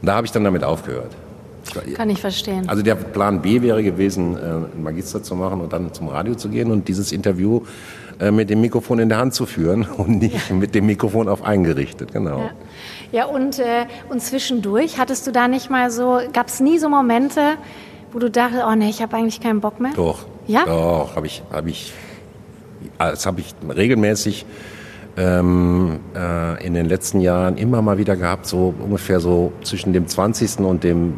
[0.00, 1.10] Und da habe ich dann damit aufgehört.
[1.94, 2.68] Kann ich verstehen.
[2.68, 6.34] Also der Plan B wäre gewesen, äh, einen Magister zu machen und dann zum Radio
[6.34, 7.62] zu gehen und dieses Interview
[8.18, 11.42] äh, mit dem Mikrofon in der Hand zu führen und nicht mit dem Mikrofon auf
[11.42, 12.38] eingerichtet, genau.
[12.38, 12.50] Ja,
[13.12, 16.88] ja und, äh, und zwischendurch hattest du da nicht mal so, gab es nie so
[16.88, 17.40] Momente,
[18.12, 19.92] wo du dachtest, oh nee, ich habe eigentlich keinen Bock mehr?
[19.94, 20.26] Doch.
[20.46, 20.64] Ja?
[20.64, 21.92] Doch, habe ich, habe ich,
[22.98, 24.44] das habe ich regelmäßig
[25.16, 30.06] ähm, äh, in den letzten Jahren immer mal wieder gehabt, so ungefähr so zwischen dem
[30.06, 30.60] 20.
[30.60, 31.14] und dem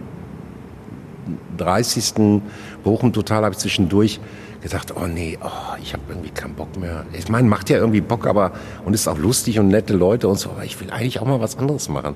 [1.56, 2.42] 30.
[2.82, 4.20] Bochum total habe ich zwischendurch
[4.62, 7.04] gedacht, oh nee, oh, ich habe irgendwie keinen Bock mehr.
[7.12, 8.52] Ich meine, macht ja irgendwie Bock, aber
[8.84, 11.40] und ist auch lustig und nette Leute und so, aber ich will eigentlich auch mal
[11.40, 12.14] was anderes machen.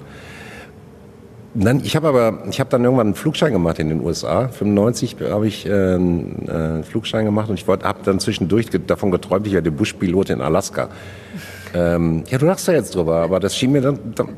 [1.55, 4.49] Dann, ich habe aber, ich habe dann irgendwann einen Flugschein gemacht in den USA.
[4.49, 9.47] 95 habe ich äh, einen äh, Flugschein gemacht und ich habe dann zwischendurch davon geträumt,
[9.47, 10.89] ich werde Buschpilot in Alaska.
[11.75, 14.29] Ähm, ja, du lachst da jetzt drüber, aber das schien mir dann, dann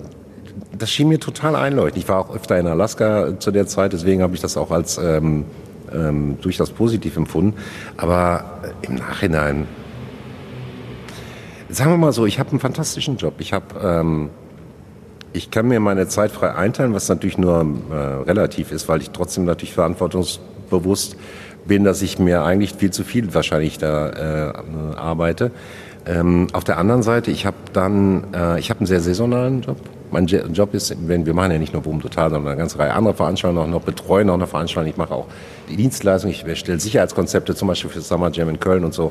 [0.80, 2.02] das schien mir total einleuchtend.
[2.02, 4.98] Ich war auch öfter in Alaska zu der Zeit, deswegen habe ich das auch als
[4.98, 5.44] ähm,
[5.92, 7.56] ähm, durchaus positiv empfunden.
[7.96, 9.66] Aber äh, im Nachhinein,
[11.68, 13.34] sagen wir mal so, ich habe einen fantastischen Job.
[13.38, 14.30] Ich habe, ähm,
[15.32, 19.10] ich kann mir meine Zeit frei einteilen, was natürlich nur äh, relativ ist, weil ich
[19.10, 21.16] trotzdem natürlich verantwortungsbewusst
[21.66, 24.52] bin, dass ich mir eigentlich viel zu viel wahrscheinlich da äh,
[24.96, 25.50] arbeite.
[26.06, 29.76] Ähm, auf der anderen Seite, ich habe dann, äh, ich habe einen sehr saisonalen Job.
[30.10, 32.78] Mein Je- Job ist, wenn wir machen ja nicht nur Boom Total, sondern eine ganze
[32.78, 34.92] Reihe anderer Veranstaltungen, auch noch betreuen auch noch Veranstaltungen.
[34.92, 35.26] Ich mache auch
[35.68, 39.10] die Dienstleistung, ich stelle Sicherheitskonzepte zum Beispiel für Summer Jam in Köln und so.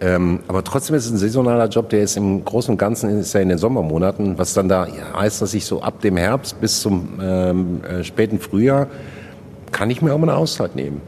[0.00, 3.32] Ähm, aber trotzdem ist es ein saisonaler Job, der ist im Großen und Ganzen ist
[3.32, 4.86] ja in den Sommermonaten, was dann da
[5.16, 8.86] heißt, dass ich so ab dem Herbst bis zum ähm, äh, späten Frühjahr
[9.72, 11.00] kann ich mir auch mal eine Auszeit nehmen.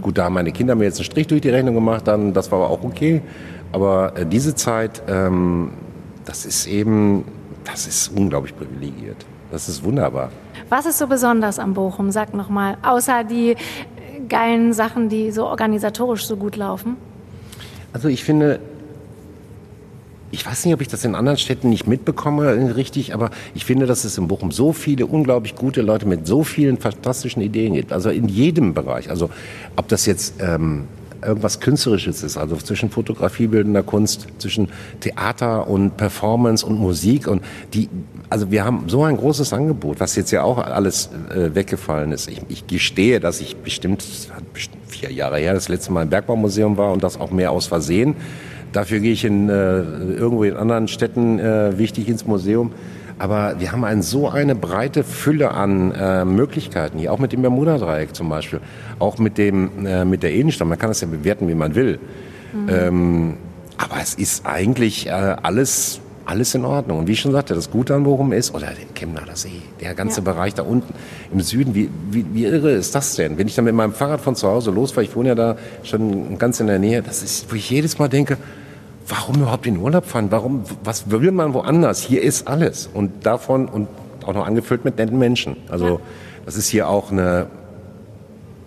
[0.00, 2.50] Gut, da haben meine Kinder mir jetzt einen Strich durch die Rechnung gemacht, dann das
[2.50, 3.20] war aber auch okay.
[3.72, 5.72] Aber äh, diese Zeit, ähm,
[6.24, 7.24] das ist eben,
[7.64, 9.26] das ist unglaublich privilegiert.
[9.50, 10.30] Das ist wunderbar.
[10.68, 12.10] Was ist so besonders am Bochum?
[12.12, 13.56] Sag noch mal, außer die äh,
[14.28, 16.96] geilen Sachen, die so organisatorisch so gut laufen.
[17.92, 18.60] Also ich finde,
[20.30, 23.86] ich weiß nicht, ob ich das in anderen Städten nicht mitbekomme richtig, aber ich finde,
[23.86, 27.92] dass es in Bochum so viele unglaublich gute Leute mit so vielen fantastischen Ideen gibt.
[27.92, 29.10] Also in jedem Bereich.
[29.10, 29.30] Also
[29.76, 30.84] ob das jetzt ähm,
[31.22, 34.68] irgendwas Künstlerisches ist, also zwischen Fotografie, bildender Kunst, zwischen
[35.00, 37.42] Theater und Performance und Musik und
[37.74, 37.88] die,
[38.28, 42.28] also wir haben so ein großes Angebot, was jetzt ja auch alles äh, weggefallen ist.
[42.28, 44.04] Ich, ich gestehe, dass ich bestimmt,
[44.52, 47.66] bestimmt vier Jahre her das letzte Mal im Bergbaumuseum war und das auch mehr aus
[47.66, 48.16] Versehen.
[48.72, 52.72] Dafür gehe ich in, äh, irgendwo in anderen Städten äh, wichtig ins Museum.
[53.20, 57.42] Aber wir haben ein, so eine breite Fülle an äh, Möglichkeiten hier, auch mit dem
[57.42, 58.60] Bermuda-Dreieck zum Beispiel,
[58.98, 60.66] auch mit, dem, äh, mit der Innenstadt.
[60.66, 61.98] Man kann das ja bewerten, wie man will.
[62.54, 62.68] Mhm.
[62.70, 63.36] Ähm,
[63.76, 67.00] aber es ist eigentlich äh, alles, alles in Ordnung.
[67.00, 69.92] Und wie ich schon sagte, das Gute an Bochum ist, oder den Chemnader See, der
[69.94, 70.32] ganze ja.
[70.32, 70.94] Bereich da unten
[71.30, 73.36] im Süden, wie, wie, wie irre ist das denn?
[73.36, 76.38] Wenn ich dann mit meinem Fahrrad von zu Hause losfahre, ich wohne ja da schon
[76.38, 78.38] ganz in der Nähe, das ist, wo ich jedes Mal denke,
[79.10, 80.28] warum überhaupt in Urlaub fahren?
[80.30, 82.00] Warum, was will man woanders?
[82.00, 82.88] Hier ist alles.
[82.92, 83.88] Und davon, und
[84.24, 85.56] auch noch angefüllt mit netten Menschen.
[85.68, 85.98] Also, ja.
[86.46, 87.46] das ist hier auch eine,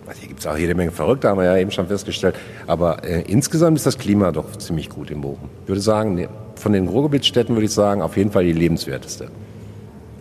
[0.06, 2.34] also hier gibt es auch jede Menge Verrückte, haben wir ja eben schon festgestellt.
[2.66, 5.48] Aber äh, insgesamt ist das Klima doch ziemlich gut in Bochum.
[5.62, 9.28] Ich würde sagen, von den Ruhrgebietsstädten würde ich sagen, auf jeden Fall die lebenswerteste.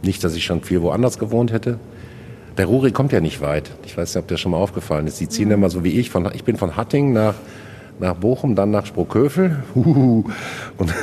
[0.02, 1.80] Nicht, dass ich schon viel woanders gewohnt hätte.
[2.58, 3.72] Der Ruri kommt ja nicht weit.
[3.86, 5.20] Ich weiß nicht, ob der schon mal aufgefallen ist.
[5.20, 5.56] Die ziehen mhm.
[5.56, 6.10] immer so wie ich.
[6.10, 7.36] Von, ich bin von Hatting nach
[8.00, 10.26] nach Bochum, dann nach Sprockhövel und,
[10.78, 10.94] und,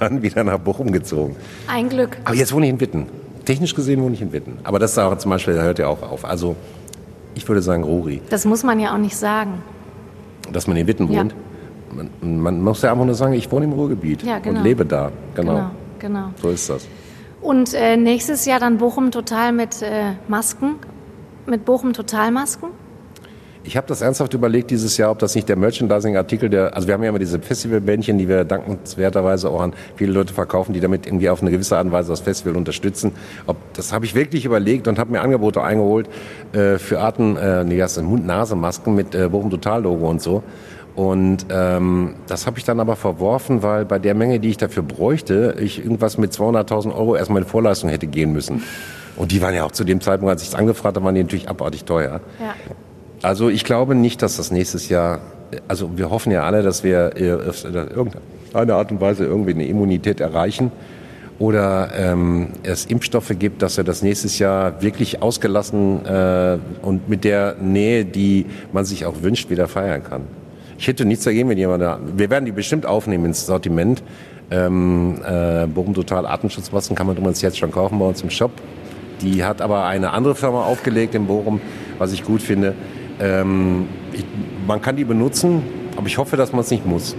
[0.00, 1.36] dann wieder nach Bochum gezogen.
[1.66, 2.16] Ein Glück.
[2.24, 3.06] Aber jetzt wohne ich in Witten.
[3.44, 4.58] Technisch gesehen wohne ich in Witten.
[4.64, 6.24] Aber das ist auch zum Beispiel, da hört ja auch auf.
[6.24, 6.56] Also
[7.34, 8.20] ich würde sagen Ruri.
[8.30, 9.62] Das muss man ja auch nicht sagen.
[10.52, 11.32] Dass man in Witten wohnt?
[11.32, 12.04] Ja.
[12.20, 14.58] Man, man, muss ja einfach nur sagen, ich wohne im Ruhrgebiet ja, genau.
[14.58, 15.10] und lebe da.
[15.34, 15.52] Genau.
[15.52, 15.70] genau.
[15.98, 16.28] genau.
[16.40, 16.86] So ist das.
[17.40, 20.76] Und äh, nächstes Jahr dann Bochum total mit äh, Masken,
[21.46, 22.68] mit Bochum Totalmasken?
[23.62, 26.94] Ich habe das ernsthaft überlegt dieses Jahr, ob das nicht der Merchandising-Artikel, der, also wir
[26.94, 31.06] haben ja immer diese Festivalbändchen, die wir dankenswerterweise auch an viele Leute verkaufen, die damit
[31.06, 33.12] irgendwie auf eine gewisse Art und Weise das Festival unterstützen.
[33.46, 36.08] Ob, das habe ich wirklich überlegt und habe mir Angebote eingeholt
[36.52, 40.42] äh, für Arten, äh, nee, das sind Mund-Nase-Masken mit äh, Bochum Total-Logo und so.
[40.96, 44.82] Und ähm, das habe ich dann aber verworfen, weil bei der Menge, die ich dafür
[44.82, 48.62] bräuchte, ich irgendwas mit 200.000 Euro erstmal in Vorleistung hätte gehen müssen.
[49.16, 51.22] Und die waren ja auch zu dem Zeitpunkt, als ich es angefragt habe, waren die
[51.22, 52.20] natürlich abartig teuer.
[52.40, 52.54] Ja.
[53.22, 55.20] Also ich glaube nicht, dass das nächstes Jahr,
[55.68, 60.20] also wir hoffen ja alle, dass wir in irgendeiner Art und Weise irgendwie eine Immunität
[60.20, 60.72] erreichen
[61.38, 67.24] oder ähm, es Impfstoffe gibt, dass wir das nächstes Jahr wirklich ausgelassen äh, und mit
[67.24, 70.22] der Nähe, die man sich auch wünscht, wieder feiern kann.
[70.78, 74.02] Ich hätte nichts dagegen, wenn jemand da, wir werden die bestimmt aufnehmen ins Sortiment.
[74.50, 78.52] Ähm, äh, Bochum Total Artenschutzmasken kann man übrigens jetzt schon kaufen bei uns im Shop.
[79.20, 81.60] Die hat aber eine andere Firma aufgelegt in Bochum,
[81.98, 82.74] was ich gut finde.
[83.20, 84.24] Ähm, ich,
[84.66, 85.62] man kann die benutzen,
[85.96, 87.16] aber ich hoffe, dass man es nicht muss.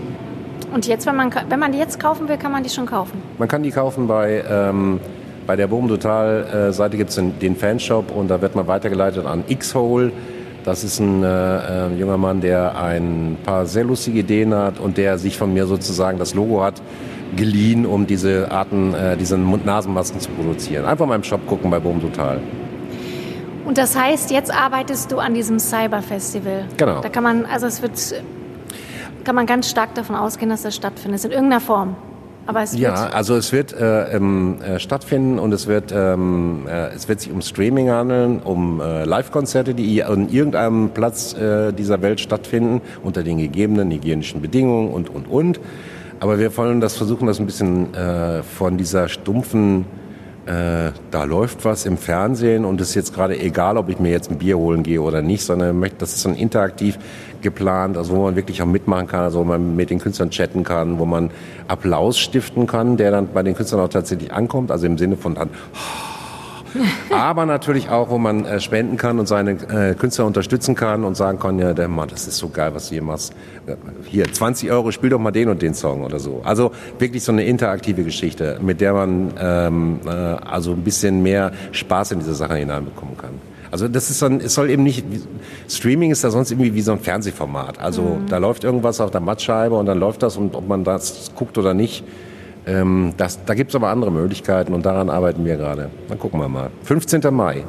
[0.73, 3.21] Und jetzt, wenn man, wenn man die jetzt kaufen will, kann man die schon kaufen?
[3.37, 4.99] Man kann die kaufen bei, ähm,
[5.45, 9.25] bei der Boom Total Seite gibt es den, den, Fanshop und da wird man weitergeleitet
[9.25, 10.11] an X-Hole.
[10.63, 14.97] Das ist ein äh, äh, junger Mann, der ein paar sehr lustige Ideen hat und
[14.97, 16.81] der sich von mir sozusagen das Logo hat
[17.35, 20.85] geliehen, um diese Arten, äh, diese Mund-Nasen-Masken zu produzieren.
[20.85, 22.39] Einfach mal im Shop gucken bei Boom Total.
[23.65, 26.65] Und das heißt, jetzt arbeitest du an diesem Cyber-Festival.
[26.77, 27.01] Genau.
[27.01, 28.23] Da kann man, also es wird,
[29.23, 31.95] kann man ganz stark davon ausgehen, dass das stattfindet, in irgendeiner Form.
[32.47, 36.87] Aber es ja, also es wird äh, ähm, äh, stattfinden und es wird, ähm, äh,
[36.87, 42.01] es wird sich um Streaming handeln, um äh, Live-Konzerte, die an irgendeinem Platz äh, dieser
[42.01, 45.59] Welt stattfinden, unter den gegebenen hygienischen Bedingungen und, und, und.
[46.19, 49.85] Aber wir wollen das versuchen, das ein bisschen äh, von dieser stumpfen
[50.51, 54.11] äh, da läuft was im Fernsehen und es ist jetzt gerade egal, ob ich mir
[54.11, 56.97] jetzt ein Bier holen gehe oder nicht, sondern das ist dann interaktiv
[57.41, 60.63] geplant, also wo man wirklich auch mitmachen kann, also wo man mit den Künstlern chatten
[60.65, 61.31] kann, wo man
[61.69, 65.35] Applaus stiften kann, der dann bei den Künstlern auch tatsächlich ankommt, also im Sinne von
[65.35, 65.51] dann
[67.09, 71.15] aber natürlich auch, wo man äh, spenden kann und seine äh, Künstler unterstützen kann und
[71.15, 73.33] sagen kann, ja, der Mann, das ist so geil, was du hier machst.
[73.65, 76.41] Äh, hier, 20 Euro, spiel doch mal den und den Song oder so.
[76.43, 81.51] Also wirklich so eine interaktive Geschichte, mit der man ähm, äh, also ein bisschen mehr
[81.71, 83.31] Spaß in diese Sache hineinbekommen kann.
[83.71, 85.05] Also das ist dann, es soll eben nicht,
[85.69, 87.79] Streaming ist da sonst irgendwie wie so ein Fernsehformat.
[87.79, 88.27] Also mhm.
[88.27, 91.57] da läuft irgendwas auf der Mattscheibe und dann läuft das und ob man das guckt
[91.57, 92.03] oder nicht,
[92.65, 95.89] ähm, das, da gibt es aber andere Möglichkeiten und daran arbeiten wir gerade.
[96.07, 96.69] Dann gucken wir mal.
[96.83, 97.21] 15.
[97.33, 97.63] Mai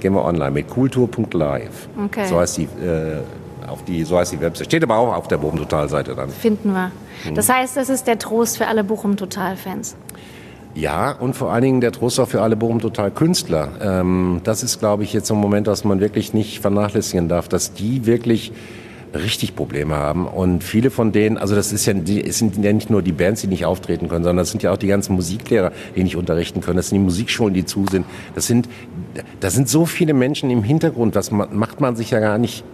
[0.00, 1.88] gehen wir online mit cooltour.live.
[2.06, 2.26] Okay.
[2.26, 3.20] So heißt die, äh,
[3.68, 4.66] auf die, so heißt die Website.
[4.66, 6.30] Steht aber auch auf der Bochum Total Seite dann.
[6.30, 6.90] Finden wir.
[7.28, 7.34] Mhm.
[7.34, 9.96] Das heißt, das ist der Trost für alle Bochum Total Fans.
[10.74, 13.68] Ja, und vor allen Dingen der Trost auch für alle Bochum Total Künstler.
[13.80, 17.72] Ähm, das ist, glaube ich, jetzt ein Moment, das man wirklich nicht vernachlässigen darf, dass
[17.72, 18.52] die wirklich
[19.14, 20.26] richtig Probleme haben.
[20.26, 23.40] Und viele von denen, also das ist ja, es sind ja nicht nur die Bands,
[23.40, 26.60] die nicht auftreten können, sondern das sind ja auch die ganzen Musiklehrer, die nicht unterrichten
[26.60, 26.76] können.
[26.76, 28.06] Das sind die Musikschulen, die zu sind.
[28.34, 28.68] Das sind,
[29.40, 31.16] das sind so viele Menschen im Hintergrund.
[31.16, 32.64] Das macht man sich ja gar nicht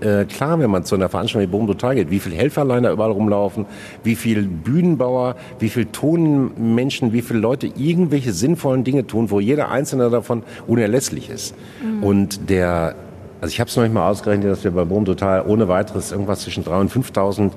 [0.00, 2.92] äh, klar, wenn man zu einer Veranstaltung wie Boom Total geht, wie viel Helferlein da
[2.92, 3.66] überall rumlaufen,
[4.04, 9.70] wie viel Bühnenbauer, wie viel Tonmenschen, wie viele Leute irgendwelche sinnvollen Dinge tun, wo jeder
[9.70, 11.54] einzelne davon unerlässlich ist.
[11.82, 12.02] Mhm.
[12.02, 12.94] Und der,
[13.40, 16.12] also ich habe es noch nicht mal ausgerechnet, dass wir bei Boom Total ohne weiteres
[16.12, 17.50] irgendwas zwischen 3.000 und 5.000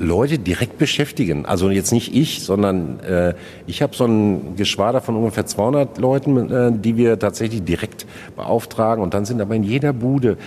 [0.00, 1.44] Leute direkt beschäftigen.
[1.44, 3.34] Also jetzt nicht ich, sondern äh,
[3.66, 9.02] ich habe so ein Geschwader von ungefähr 200 Leuten, äh, die wir tatsächlich direkt beauftragen.
[9.02, 10.38] Und dann sind aber in jeder Bude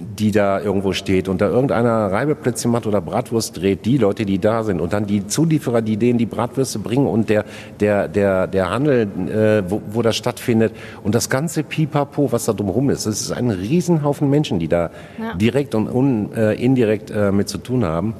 [0.00, 4.38] die da irgendwo steht und da irgendeiner Reibeplätzchen macht oder Bratwurst dreht, die Leute, die
[4.38, 7.44] da sind und dann die Zulieferer, die denen die Bratwürste bringen und der,
[7.80, 10.72] der, der, der Handel, äh, wo, wo das stattfindet
[11.02, 13.06] und das ganze Pipapo, was da drumherum ist.
[13.06, 15.34] Es ist ein Riesenhaufen Menschen, die da ja.
[15.34, 18.14] direkt und un, äh, indirekt äh, mit zu tun haben.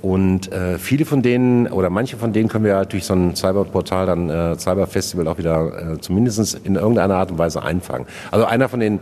[0.00, 3.34] Und äh, viele von denen oder manche von denen können wir halt durch so ein
[3.34, 8.06] Cyberportal, dann äh, Cyberfestival auch wieder äh, zumindest in irgendeiner Art und Weise einfangen.
[8.30, 9.00] Also einer von den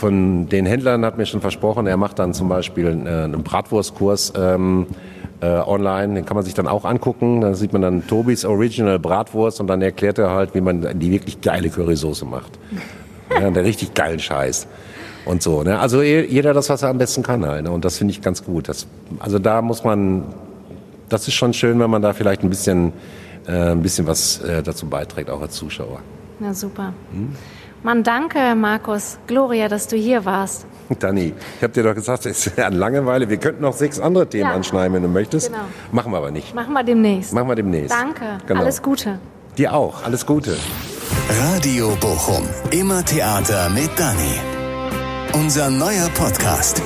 [0.00, 4.32] von den Händlern hat mir schon versprochen, er macht dann zum Beispiel äh, einen Bratwurstkurs
[4.34, 4.86] ähm,
[5.42, 7.42] äh, online, den kann man sich dann auch angucken.
[7.42, 11.10] Da sieht man dann Tobis Original Bratwurst und dann erklärt er halt, wie man die
[11.12, 12.58] wirklich geile Currysoße macht.
[13.30, 14.66] Ja, der richtig geilen Scheiß
[15.26, 15.62] und so.
[15.62, 15.78] Ne?
[15.78, 17.64] Also jeder das, was er am besten kann halt.
[17.64, 17.70] Ne?
[17.70, 18.68] Und das finde ich ganz gut.
[18.68, 18.86] Das,
[19.18, 20.24] also da muss man,
[21.08, 22.92] das ist schon schön, wenn man da vielleicht ein bisschen,
[23.46, 26.00] äh, ein bisschen was äh, dazu beiträgt, auch als Zuschauer.
[26.40, 26.92] Na super.
[27.12, 27.36] Hm?
[27.82, 29.18] Mann, danke, Markus.
[29.26, 30.66] Gloria, dass du hier warst.
[30.98, 33.28] Dani, ich habe dir doch gesagt, es ist an Langeweile.
[33.28, 34.54] Wir könnten noch sechs andere Themen ja.
[34.54, 35.48] anschneiden, wenn du möchtest.
[35.48, 35.62] Genau.
[35.92, 36.54] Machen wir aber nicht.
[36.54, 37.32] Machen wir demnächst.
[37.32, 37.92] Machen wir demnächst.
[37.92, 38.38] Danke.
[38.46, 38.60] Genau.
[38.60, 39.18] Alles Gute.
[39.56, 40.04] Dir auch.
[40.04, 40.56] Alles Gute.
[41.54, 42.46] Radio Bochum.
[42.70, 44.40] Immer Theater mit Dani.
[45.32, 46.82] Unser neuer Podcast.